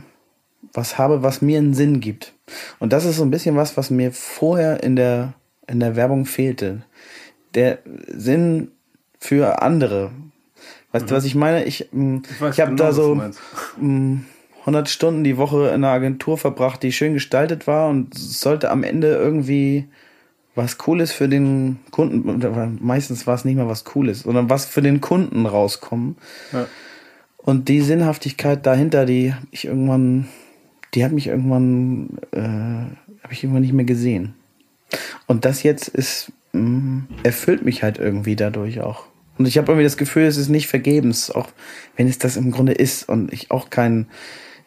[0.72, 2.32] was habe, was mir einen Sinn gibt.
[2.78, 5.34] Und das ist so ein bisschen was, was mir vorher in der,
[5.66, 6.82] in der Werbung fehlte.
[7.54, 8.68] Der Sinn
[9.18, 10.10] für andere.
[10.92, 11.08] Weißt mhm.
[11.08, 11.64] du, was ich meine?
[11.64, 13.20] Ich, ich, ich habe genau, da so
[14.60, 18.84] 100 Stunden die Woche in einer Agentur verbracht, die schön gestaltet war und sollte am
[18.84, 19.88] Ende irgendwie
[20.54, 24.82] was Cooles für den Kunden, meistens war es nicht mal was Cooles, sondern was für
[24.82, 26.16] den Kunden rauskommen.
[26.52, 26.66] Ja.
[27.43, 30.28] Und die Sinnhaftigkeit dahinter, die ich irgendwann,
[30.95, 34.34] die hat mich irgendwann, äh, habe ich irgendwann nicht mehr gesehen.
[35.26, 39.07] Und das jetzt ist, mh, mm, erfüllt mich halt irgendwie dadurch auch.
[39.38, 41.49] Und ich habe irgendwie das Gefühl, es ist nicht vergebens, auch
[41.97, 44.07] wenn es das im Grunde ist und ich auch kein,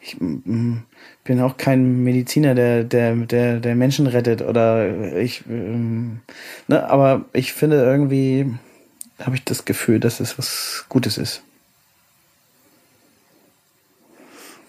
[0.00, 0.82] ich mh, mm,
[1.24, 6.20] bin auch kein Mediziner, der, der, der, der Menschen rettet oder ich, ähm,
[6.68, 8.54] ne, aber ich finde irgendwie,
[9.20, 11.42] habe ich das Gefühl, dass es was Gutes ist.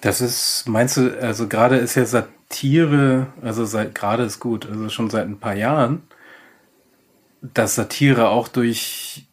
[0.02, 4.90] Das ist, meinst du, also gerade ist ja Satire, also seit, gerade ist gut, also
[4.90, 6.04] schon seit ein paar Jahren,
[7.42, 9.28] dass Satire auch durch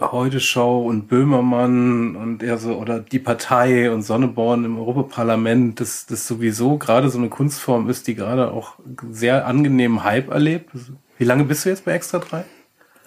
[0.00, 6.06] Heute Show und Böhmermann und eher so, oder die Partei und Sonneborn im Europaparlament, dass
[6.06, 8.76] das sowieso gerade so eine Kunstform ist, die gerade auch
[9.10, 10.70] sehr angenehmen Hype erlebt.
[11.18, 12.44] Wie lange bist du jetzt bei Extra 3?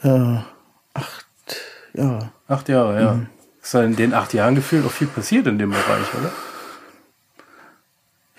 [0.03, 0.41] Äh,
[0.93, 1.25] acht
[1.95, 2.31] Jahre.
[2.47, 3.13] Acht Jahre, ja.
[3.13, 3.27] Mhm.
[3.63, 6.31] Ist ja in den acht Jahren gefühlt auch viel passiert in dem Bereich, oder?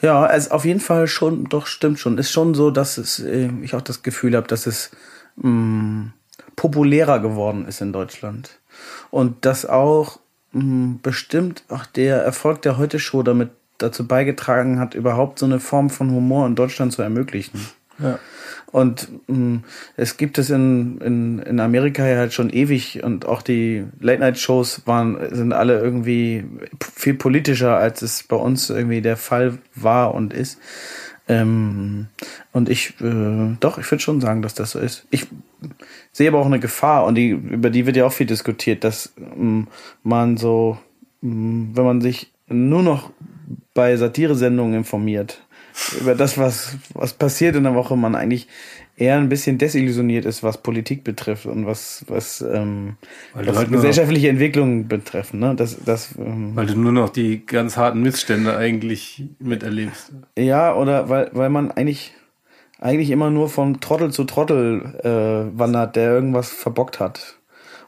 [0.05, 2.19] Ja, also auf jeden Fall schon, doch stimmt schon.
[2.19, 4.91] Ist schon so, dass es, äh, ich auch das Gefühl habe, dass es
[5.37, 6.13] mh, mm,
[6.57, 8.61] populärer geworden ist in Deutschland.
[9.11, 10.21] Und dass auch
[10.53, 15.89] mh, bestimmt auch der Erfolg der Heute-Show damit dazu beigetragen hat, überhaupt so eine Form
[15.89, 17.67] von Humor in Deutschland zu ermöglichen.
[17.99, 18.19] Ja.
[18.75, 19.61] Und mh,
[19.97, 24.85] es gibt es in, in, in Amerika ja halt schon ewig und auch die Late-Night-Shows
[24.85, 26.43] waren, sind alle irgendwie
[26.93, 30.59] viel politischer, als es bei uns irgendwie der Fall war und ist.
[31.29, 32.09] Ähm,
[32.51, 35.07] und ich, äh, doch, ich würde schon sagen, dass das so ist.
[35.11, 35.29] Ich
[36.11, 39.15] sehe aber auch eine Gefahr und die, über die wird ja auch viel diskutiert, dass
[39.19, 39.69] ähm,
[40.03, 40.79] man so,
[41.23, 43.13] ähm, wenn man sich nur noch
[43.73, 45.45] bei Satiresendungen informiert,
[46.01, 48.49] über das, was, was passiert in der Woche, man eigentlich
[48.97, 52.97] eher ein bisschen desillusioniert ist, was Politik betrifft und was, was, ähm,
[53.33, 55.41] was halt gesellschaftliche Entwicklungen betreffen.
[55.41, 55.55] Ne?
[55.57, 60.13] Das, das, ähm, weil du nur noch die ganz harten Missstände eigentlich miterlebst.
[60.39, 62.13] Ja, oder weil, weil man eigentlich,
[62.79, 67.39] eigentlich immer nur von Trottel zu Trottel äh, wandert, der irgendwas verbockt hat.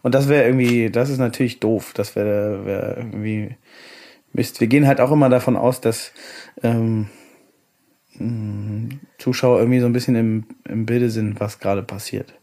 [0.02, 1.92] Und das wäre irgendwie, das ist natürlich doof.
[1.94, 3.56] Das wäre wär irgendwie
[4.32, 4.60] Mist.
[4.60, 6.12] Wir gehen halt auch immer davon aus, dass
[6.62, 7.08] ähm,
[9.18, 12.34] Zuschauer irgendwie so ein bisschen im, im Bilde sind, was gerade passiert.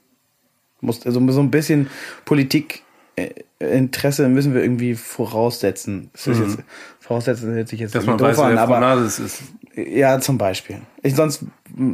[0.82, 1.88] Muss, also so ein bisschen
[2.26, 6.10] Politikinteresse müssen wir irgendwie voraussetzen.
[6.14, 6.46] Das ist mhm.
[6.46, 6.60] jetzt,
[7.00, 9.44] voraussetzen hört sich jetzt Dass man doof weiß, an, aber Nades ist.
[9.76, 10.82] Ja, zum Beispiel.
[11.02, 11.46] Ich, sonst,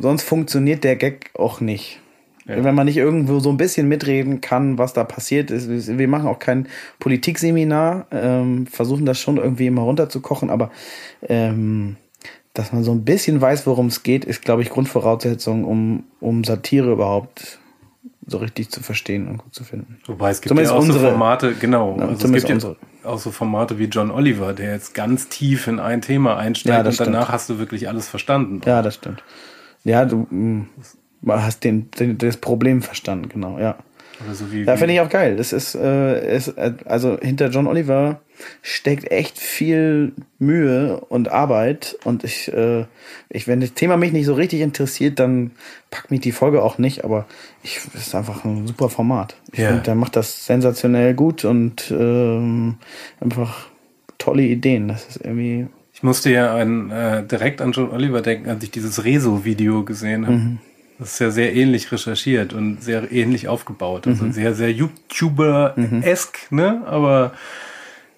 [0.01, 2.01] sonst funktioniert der Gag auch nicht.
[2.49, 2.63] Ja.
[2.63, 5.69] Wenn man nicht irgendwo so ein bisschen mitreden kann, was da passiert ist.
[5.69, 6.67] Wir machen auch kein
[6.97, 10.71] Politikseminar, ähm, versuchen das schon irgendwie immer runterzukochen, aber
[11.21, 11.97] ähm,
[12.59, 16.43] dass man so ein bisschen weiß, worum es geht, ist, glaube ich, Grundvoraussetzung, um, um
[16.43, 17.57] Satire überhaupt
[18.27, 19.97] so richtig zu verstehen und gut zu finden.
[20.05, 22.75] Wobei es gibt zumindest ja auch unsere, so Formate, genau, ja, also es gibt unsere.
[23.03, 26.83] ja auch so Formate wie John Oliver, der jetzt ganz tief in ein Thema einsteigt
[26.83, 27.07] ja, und stimmt.
[27.07, 28.59] danach hast du wirklich alles verstanden.
[28.65, 29.23] Ja, das stimmt.
[29.85, 30.65] Ja, du mh,
[31.23, 33.77] mm, hast den, den, das Problem verstanden, genau, ja.
[34.33, 35.37] So wie, ja, finde ich auch geil.
[35.37, 38.19] Das ist, äh, ist, äh, also hinter John Oliver
[38.61, 41.97] steckt echt viel Mühe und Arbeit.
[42.03, 42.85] Und ich, äh,
[43.29, 45.51] ich, wenn das Thema mich nicht so richtig interessiert, dann
[45.89, 47.05] packt mich die Folge auch nicht.
[47.05, 47.27] Aber
[47.63, 49.35] ich, das ist einfach ein super Format.
[49.53, 49.69] Ich ja.
[49.69, 52.75] finde, der macht das sensationell gut und ähm,
[53.21, 53.67] einfach
[54.17, 54.89] tolle Ideen.
[54.89, 55.67] Das ist irgendwie.
[55.93, 60.25] Ich musste ja ein, äh, direkt an John Oliver denken, als ich dieses Rezo-Video gesehen
[60.25, 60.37] habe.
[60.37, 60.59] Mhm.
[60.99, 64.05] Das ist ja sehr ähnlich recherchiert und sehr ähnlich aufgebaut.
[64.05, 64.33] Also mhm.
[64.33, 66.57] sehr, sehr YouTuber-esk, mhm.
[66.57, 66.81] ne?
[66.85, 67.31] Aber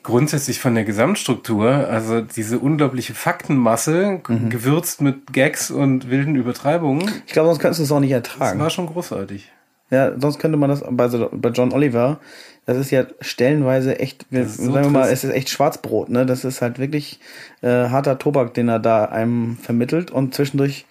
[0.03, 4.49] grundsätzlich von der Gesamtstruktur, also diese unglaubliche Faktenmasse, mhm.
[4.49, 7.09] gewürzt mit Gags und wilden Übertreibungen.
[7.27, 8.57] Ich glaube, sonst könntest du es auch nicht ertragen.
[8.57, 9.51] Das war schon großartig.
[9.91, 12.19] Ja, sonst könnte man das bei, bei John Oliver,
[12.65, 16.25] das ist ja stellenweise echt, wir, so sagen wir mal, es ist echt Schwarzbrot, ne?
[16.25, 17.19] Das ist halt wirklich
[17.61, 20.85] äh, harter Tobak, den er da einem vermittelt und zwischendurch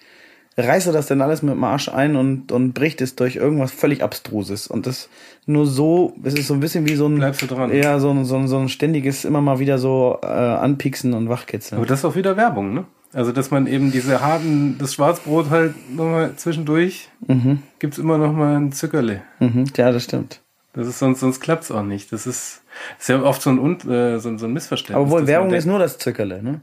[0.57, 3.71] reißt er das denn alles mit dem Arsch ein und, und bricht es durch irgendwas
[3.71, 4.67] völlig Abstruses.
[4.67, 5.09] Und das
[5.45, 7.73] nur so, es ist so ein bisschen wie so ein, Bleibst du dran.
[7.73, 11.29] Ja, so ein, so ein, so ein ständiges, immer mal wieder so äh, anpieksen und
[11.29, 11.79] wachkitzeln.
[11.79, 12.85] Aber das ist auch wieder Werbung, ne?
[13.13, 17.61] Also, dass man eben diese harten, das Schwarzbrot halt nochmal zwischendurch, mhm.
[17.79, 19.21] gibt's immer noch mal ein Zückerle.
[19.39, 19.65] Mhm.
[19.75, 20.39] Ja, das stimmt.
[20.73, 22.13] Das ist sonst, sonst klappt's auch nicht.
[22.13, 22.61] Das ist,
[22.97, 25.05] das ist ja oft so ein, äh, so, so ein Missverständnis.
[25.05, 26.61] Obwohl Werbung ist nur das Zückerle, ne?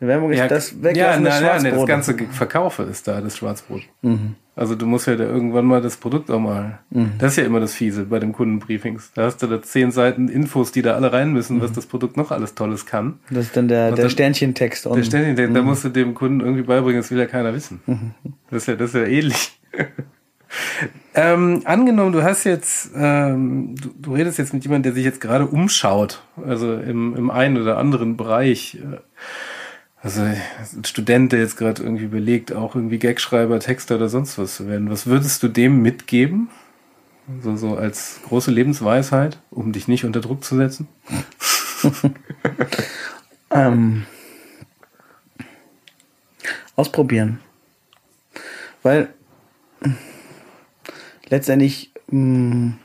[0.00, 1.62] Werbung ist ja, das Weglassen ja, nein, Schwarzbrot.
[1.62, 3.82] Nein, das ganze Verkaufe ist da, das Schwarzbrot.
[4.02, 4.36] Mhm.
[4.54, 6.78] Also du musst ja da irgendwann mal das Produkt auch mal.
[6.88, 7.12] Mhm.
[7.18, 9.12] Das ist ja immer das Fiese bei dem Kundenbriefings.
[9.14, 11.62] Da hast du da zehn Seiten Infos, die da alle rein müssen, mhm.
[11.62, 13.20] was das Produkt noch alles Tolles kann.
[13.30, 14.86] Das ist dann der, der Sternchentext.
[14.86, 15.66] Der Sternchentext, da mhm.
[15.66, 17.80] musst du dem Kunden irgendwie beibringen, das will ja keiner wissen.
[17.86, 18.14] Mhm.
[18.50, 19.60] Das ist ja, das ist ja ähnlich.
[21.14, 25.20] ähm, angenommen, du hast jetzt, ähm, du, du, redest jetzt mit jemandem, der sich jetzt
[25.20, 28.78] gerade umschaut, also im, im einen oder anderen Bereich.
[30.02, 34.56] Also ein Student, der jetzt gerade irgendwie belegt, auch irgendwie Gagschreiber, Texter oder sonst was
[34.56, 34.90] zu werden.
[34.90, 36.48] Was würdest du dem mitgeben?
[37.42, 40.86] So, so als große Lebensweisheit, um dich nicht unter Druck zu setzen?
[43.50, 44.06] ähm,
[46.76, 47.40] ausprobieren.
[48.82, 49.12] Weil
[51.28, 52.78] letztendlich mh, mm,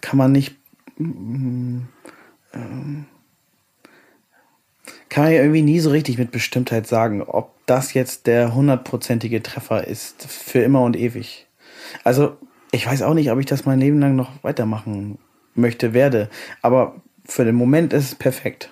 [0.00, 0.56] kann man nicht
[0.96, 1.88] mh, mm,
[2.54, 3.06] ähm,
[5.16, 9.42] kann man ja irgendwie nie so richtig mit Bestimmtheit sagen, ob das jetzt der hundertprozentige
[9.42, 11.46] Treffer ist für immer und ewig.
[12.04, 12.36] Also
[12.70, 15.16] ich weiß auch nicht, ob ich das mein Leben lang noch weitermachen
[15.54, 16.28] möchte, werde.
[16.60, 18.68] Aber für den Moment ist es perfekt.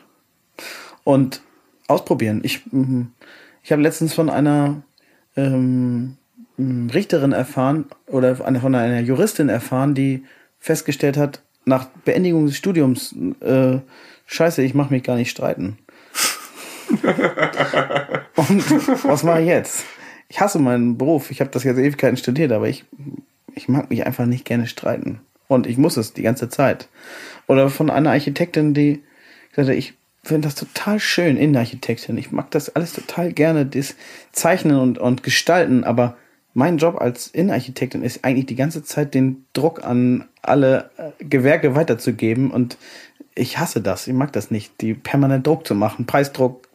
[1.02, 1.40] Und
[1.88, 2.42] ausprobieren.
[2.44, 3.12] Ich, mhm,
[3.62, 4.82] ich habe letztens von einer
[5.36, 6.18] ähm,
[6.58, 10.24] Richterin erfahren oder von einer Juristin erfahren, die
[10.58, 13.78] festgestellt hat, nach Beendigung des Studiums, äh,
[14.26, 15.78] scheiße, ich mache mich gar nicht streiten.
[18.36, 19.84] Und was mache ich jetzt?
[20.28, 21.30] Ich hasse meinen Beruf.
[21.30, 22.84] Ich habe das jetzt Ewigkeiten studiert, aber ich,
[23.54, 25.20] ich mag mich einfach nicht gerne streiten.
[25.48, 26.88] Und ich muss es die ganze Zeit.
[27.46, 29.02] Oder von einer Architektin, die
[29.50, 32.16] gesagt hat, ich finde das total schön, Innenarchitektin.
[32.18, 33.94] Ich mag das alles total gerne, das
[34.32, 36.16] Zeichnen und, und Gestalten, aber
[36.54, 41.74] mein Job als Innenarchitektin ist eigentlich die ganze Zeit den Druck an alle äh, Gewerke
[41.74, 42.78] weiterzugeben und
[43.34, 44.06] ich hasse das.
[44.06, 46.06] Ich mag das nicht, die permanent Druck zu machen.
[46.06, 46.68] Preisdruck,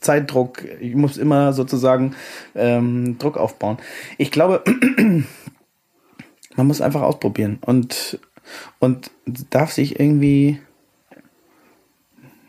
[0.00, 0.64] Zeitdruck.
[0.80, 2.14] Ich muss immer sozusagen
[2.54, 3.78] ähm, Druck aufbauen.
[4.18, 4.62] Ich glaube,
[6.56, 8.18] man muss einfach ausprobieren und,
[8.78, 9.10] und
[9.50, 10.60] darf sich irgendwie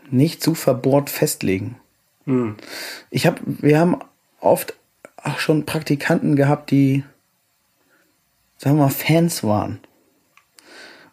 [0.09, 1.75] nicht zu verbohrt festlegen.
[2.25, 2.55] Hm.
[3.09, 3.97] Ich habe, wir haben
[4.39, 4.75] oft
[5.17, 7.03] auch schon Praktikanten gehabt, die,
[8.57, 9.79] sagen wir mal, Fans waren.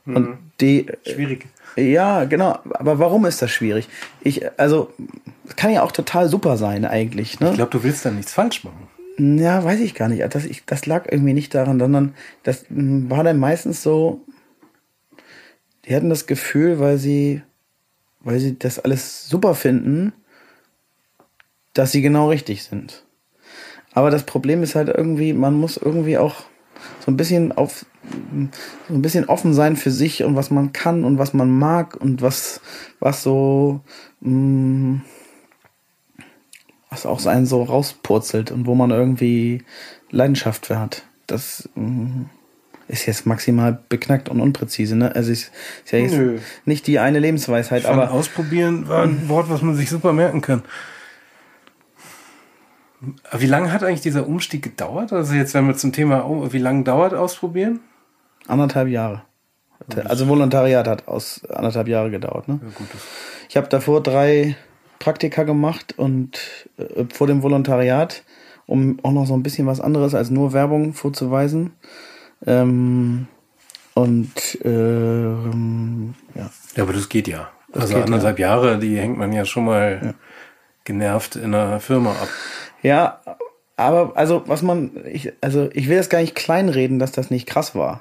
[0.05, 0.17] Hm.
[0.17, 0.87] Und die.
[1.07, 1.47] Schwierig.
[1.77, 2.59] Ja, genau.
[2.71, 3.89] Aber warum ist das schwierig?
[4.23, 4.93] Ich, also,
[5.57, 7.41] kann ja auch total super sein eigentlich.
[7.41, 7.51] Ne?
[7.51, 8.89] Ich glaube, du willst da nichts falsch machen.
[9.19, 10.23] Ja, weiß ich gar nicht.
[10.35, 14.21] Das, ich, das lag irgendwie nicht daran, sondern das hm, war dann meistens so,
[15.85, 17.43] die hatten das Gefühl, weil sie,
[18.21, 20.13] weil sie das alles super finden,
[21.75, 23.05] dass sie genau richtig sind.
[23.93, 26.43] Aber das Problem ist halt irgendwie, man muss irgendwie auch
[27.05, 27.87] so ein bisschen auf
[28.89, 31.97] so ein bisschen offen sein für sich und was man kann und was man mag
[31.97, 32.61] und was
[33.01, 33.81] was so
[34.21, 35.03] mh, mm,
[36.91, 39.63] was auch einen so rauspurzelt und wo man irgendwie
[40.11, 41.05] Leidenschaft für hat.
[41.27, 42.31] Das mh, mm,
[42.89, 45.15] ist jetzt maximal beknackt und unpräzise, ne?
[45.15, 45.51] Also ist,
[45.85, 46.39] ist ja jetzt Nö.
[46.65, 50.63] nicht die eine Lebensweisheit, aber ausprobieren war ein Wort, was man sich super merken kann.
[53.33, 55.13] Wie lange hat eigentlich dieser Umstieg gedauert?
[55.13, 57.81] Also jetzt, wenn wir zum Thema, oh, wie lange dauert ausprobieren?
[58.47, 59.23] Anderthalb Jahre.
[60.05, 62.49] Also Volontariat hat aus anderthalb Jahre gedauert.
[62.49, 62.61] Ne?
[62.63, 62.87] Ja, gut,
[63.49, 64.57] ich habe davor drei
[64.99, 66.39] Praktika gemacht und
[66.79, 68.23] äh, vor dem Volontariat,
[68.67, 71.73] um auch noch so ein bisschen was anderes als nur Werbung vorzuweisen.
[72.47, 73.27] Ähm,
[73.95, 76.51] und ähm, ja.
[76.77, 77.51] Ja, aber das geht ja.
[77.73, 78.49] Das also geht, anderthalb ja.
[78.49, 80.15] Jahre, die hängt man ja schon mal ja.
[80.85, 82.29] genervt in einer Firma ab.
[82.83, 83.21] Ja,
[83.77, 87.47] aber also was man, ich, also ich will das gar nicht kleinreden, dass das nicht
[87.47, 88.01] krass war,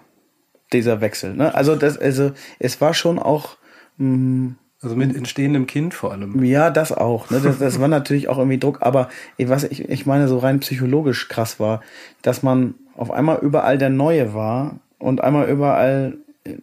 [0.73, 1.35] dieser Wechsel.
[1.35, 1.53] Ne?
[1.53, 3.57] Also das, also es war schon auch.
[3.97, 6.43] Mh, mm, also mit entstehendem Kind vor allem.
[6.43, 7.29] Ja, das auch.
[7.29, 7.39] Ne?
[7.41, 9.07] Das, das war natürlich auch irgendwie Druck, aber
[9.39, 11.79] was ich, ich meine, so rein psychologisch krass war,
[12.21, 16.57] dass man auf einmal überall der Neue war und einmal überall äh,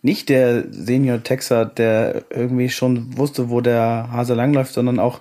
[0.00, 5.20] nicht der Senior Texer, der irgendwie schon wusste, wo der Hase langläuft, sondern auch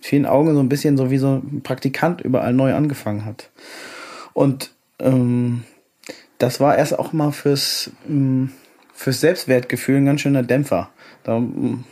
[0.00, 3.50] vielen Augen so ein bisschen so wie so ein Praktikant überall neu angefangen hat.
[4.32, 5.62] Und ähm,
[6.38, 8.52] das war erst auch mal fürs, ähm,
[8.92, 10.90] fürs Selbstwertgefühl ein ganz schöner Dämpfer.
[11.22, 11.40] Da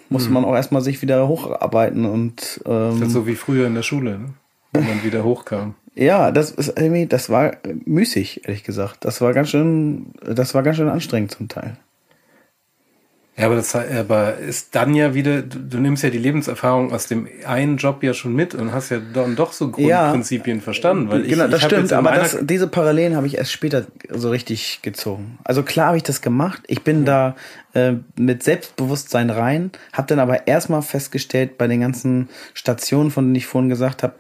[0.08, 0.34] musste mhm.
[0.34, 3.82] man auch erstmal sich wieder hocharbeiten und ähm, das ist so wie früher in der
[3.82, 4.34] Schule, ne?
[4.72, 5.74] wenn man wieder hochkam.
[5.94, 7.52] Ja, das ist irgendwie, das war
[7.84, 9.04] müßig, ehrlich gesagt.
[9.04, 11.76] Das war ganz schön, das war ganz schön anstrengend zum Teil.
[13.42, 17.08] Ja, aber das aber ist dann ja wieder, du, du, nimmst ja die Lebenserfahrung aus
[17.08, 21.10] dem einen Job ja schon mit und hast ja dann doch so Grundprinzipien ja, verstanden.
[21.10, 24.78] Weil genau, ich, das stimmt, aber das, diese Parallelen habe ich erst später so richtig
[24.82, 25.40] gezogen.
[25.42, 26.62] Also klar habe ich das gemacht.
[26.68, 27.34] Ich bin ja.
[27.74, 33.24] da äh, mit Selbstbewusstsein rein, habe dann aber erstmal festgestellt bei den ganzen Stationen, von
[33.24, 34.14] denen ich vorhin gesagt habe,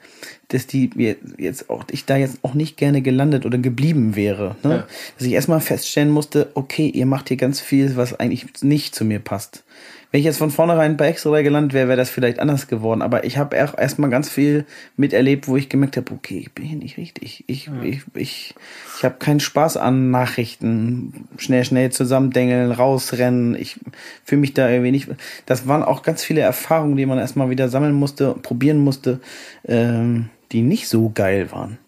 [0.52, 0.90] dass die
[1.38, 4.56] jetzt auch ich da jetzt auch nicht gerne gelandet oder geblieben wäre.
[4.62, 4.70] Ne?
[4.70, 4.86] Ja.
[5.18, 9.04] Dass ich erstmal feststellen musste, okay, ihr macht hier ganz viel, was eigentlich nicht zu
[9.04, 9.64] mir passt.
[10.12, 13.00] Wenn ich jetzt von vornherein bei Extra gelandet wäre, wäre das vielleicht anders geworden.
[13.00, 14.66] Aber ich habe auch erstmal ganz viel
[14.98, 17.44] miterlebt, wo ich gemerkt habe, okay, ich bin hier nicht richtig.
[17.46, 17.82] Ich, ja.
[17.82, 18.54] ich, ich,
[18.98, 21.26] ich habe keinen Spaß an Nachrichten.
[21.38, 23.54] Schnell, schnell zusammendengeln, rausrennen.
[23.54, 23.80] Ich
[24.22, 25.08] fühle mich da irgendwie nicht.
[25.46, 29.18] Das waren auch ganz viele Erfahrungen, die man erstmal wieder sammeln musste, probieren musste.
[29.66, 31.78] Ähm, die nicht so geil waren.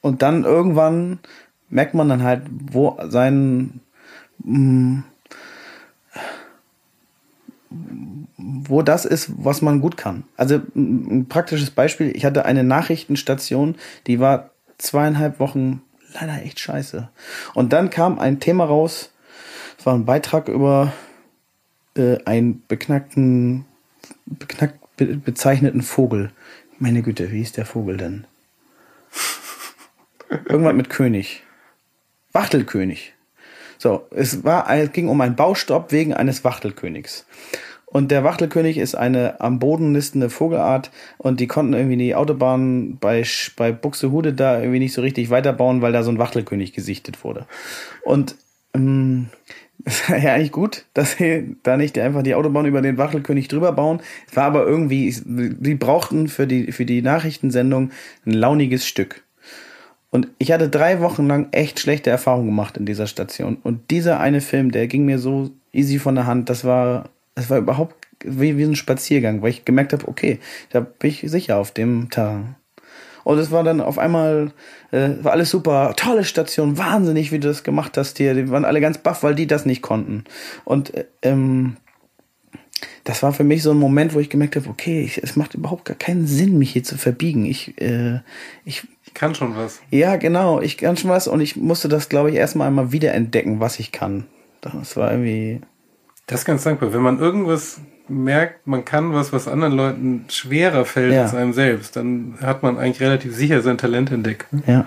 [0.00, 1.18] Und dann irgendwann
[1.68, 3.80] merkt man dann halt, wo sein
[4.38, 5.00] mm,
[8.56, 10.24] wo das ist, was man gut kann.
[10.36, 13.76] Also ein praktisches Beispiel, ich hatte eine Nachrichtenstation,
[14.06, 15.82] die war zweieinhalb Wochen
[16.12, 17.08] leider echt scheiße.
[17.54, 19.10] Und dann kam ein Thema raus,
[19.78, 20.92] es war ein Beitrag über
[21.96, 23.64] äh, einen beknackten,
[24.26, 26.30] beknackt be bezeichneten Vogel.
[26.78, 28.26] Meine Güte, wie ist der Vogel denn?
[30.48, 31.42] Irgendwas mit König.
[32.32, 33.14] Wachtelkönig.
[33.78, 37.26] So, es war, es ging um einen Baustopp wegen eines Wachtelkönigs.
[37.86, 42.98] Und der Wachtelkönig ist eine am Boden nistende Vogelart und die konnten irgendwie die Autobahn
[42.98, 43.24] bei,
[43.56, 47.46] bei Buxtehude da irgendwie nicht so richtig weiterbauen, weil da so ein Wachtelkönig gesichtet wurde.
[48.02, 48.34] Und
[48.74, 49.28] ähm,
[49.84, 53.48] es war ja eigentlich gut, dass sie da nicht einfach die Autobahn über den Wachtelkönig
[53.48, 54.00] drüber bauen.
[54.28, 57.90] Es war aber irgendwie, sie brauchten für die, für die Nachrichtensendung
[58.26, 59.22] ein launiges Stück.
[60.10, 63.56] Und ich hatte drei Wochen lang echt schlechte Erfahrungen gemacht in dieser Station.
[63.62, 66.48] Und dieser eine Film, der ging mir so easy von der Hand.
[66.48, 70.38] Das war, das war überhaupt wie, wie ein Spaziergang, weil ich gemerkt habe, okay,
[70.70, 72.54] da bin ich sicher auf dem Terrain.
[73.24, 74.52] Und es war dann auf einmal,
[74.92, 78.34] äh, war alles super, tolle Station, wahnsinnig, wie du das gemacht hast hier.
[78.34, 80.24] Die waren alle ganz baff, weil die das nicht konnten.
[80.64, 81.76] Und äh, ähm,
[83.04, 85.54] das war für mich so ein Moment, wo ich gemerkt habe, okay, ich, es macht
[85.54, 87.44] überhaupt gar keinen Sinn, mich hier zu verbiegen.
[87.44, 88.20] Ich, äh,
[88.64, 89.80] ich, ich kann schon was.
[89.90, 93.12] Ja, genau, ich kann schon was und ich musste das, glaube ich, erstmal einmal wieder
[93.14, 94.24] entdecken, was ich kann.
[94.60, 95.60] Das war irgendwie.
[96.26, 96.92] Das ist ganz dankbar.
[96.94, 101.22] Wenn man irgendwas merkt, man kann was, was anderen Leuten schwerer fällt ja.
[101.22, 104.46] als einem selbst, dann hat man eigentlich relativ sicher sein Talent entdeckt.
[104.66, 104.86] Ja.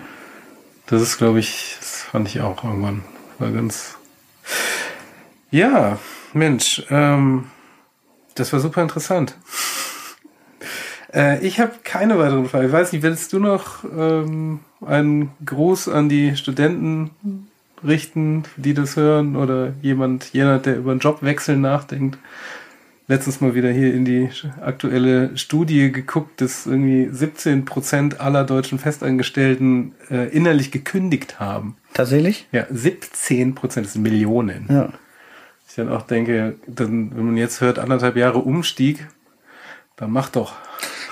[0.86, 3.04] Das ist, glaube ich, das fand ich auch irgendwann.
[3.40, 3.98] War ganz.
[5.52, 6.00] Ja,
[6.34, 7.46] Mensch, ähm,
[8.36, 9.36] das war super interessant.
[11.14, 12.68] Äh, ich habe keine weiteren Fragen.
[12.68, 17.12] Ich weiß nicht, willst du noch ähm, einen Gruß an die Studenten
[17.86, 22.18] richten, die das hören, oder jemand, jemand, der über einen Jobwechsel nachdenkt?
[23.08, 24.30] Letztens mal wieder hier in die
[24.62, 31.78] aktuelle Studie geguckt, dass irgendwie 17 Prozent aller deutschen Festangestellten äh, innerlich gekündigt haben.
[31.94, 32.48] Tatsächlich?
[32.52, 34.68] Ja, 17 Prozent, das sind Millionen.
[34.70, 34.90] Ja.
[35.68, 39.08] Ich dann auch denke, dann, wenn man jetzt hört, anderthalb Jahre Umstieg,
[39.96, 40.54] dann mach doch.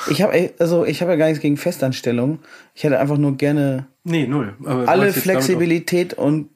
[0.10, 2.40] Ich habe also ich habe ja gar nichts gegen Festanstellung.
[2.76, 4.54] Ich hätte einfach nur gerne nee, null.
[4.64, 6.50] alle Flexibilität und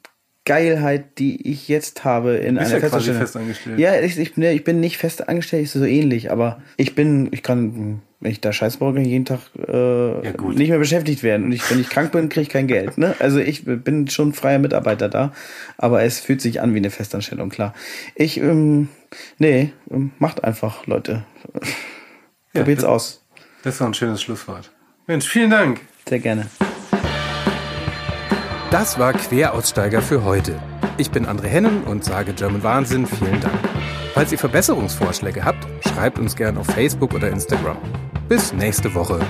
[0.50, 3.20] Geilheit, die ich jetzt habe in einer ja Festanstellung.
[3.20, 3.78] Festangestellt.
[3.78, 7.44] Ja, ich, ich, ich, bin nicht fest angestellt, ist so ähnlich, aber ich bin, ich
[7.44, 11.46] kann, wenn ich da Scheiß brauche, jeden Tag äh, ja, nicht mehr beschäftigt werden.
[11.46, 12.98] Und ich, wenn ich krank bin, kriege ich kein Geld.
[12.98, 13.14] Ne?
[13.20, 15.34] Also ich bin schon freier Mitarbeiter da,
[15.78, 17.76] aber es fühlt sich an wie eine Festanstellung, klar.
[18.16, 18.88] Ich, ähm,
[19.38, 21.26] nee, ähm, macht einfach, Leute.
[22.54, 23.24] Probiert's ja, aus.
[23.62, 24.72] Das doch ein schönes Schlusswort.
[25.06, 25.82] Mensch, vielen Dank.
[26.08, 26.48] Sehr gerne.
[28.72, 30.62] Das war Queraussteiger für heute.
[30.98, 33.58] Ich bin André Hennen und sage German Wahnsinn vielen Dank.
[34.14, 37.78] Falls ihr Verbesserungsvorschläge habt, schreibt uns gerne auf Facebook oder Instagram.
[38.28, 39.22] Bis nächste Woche.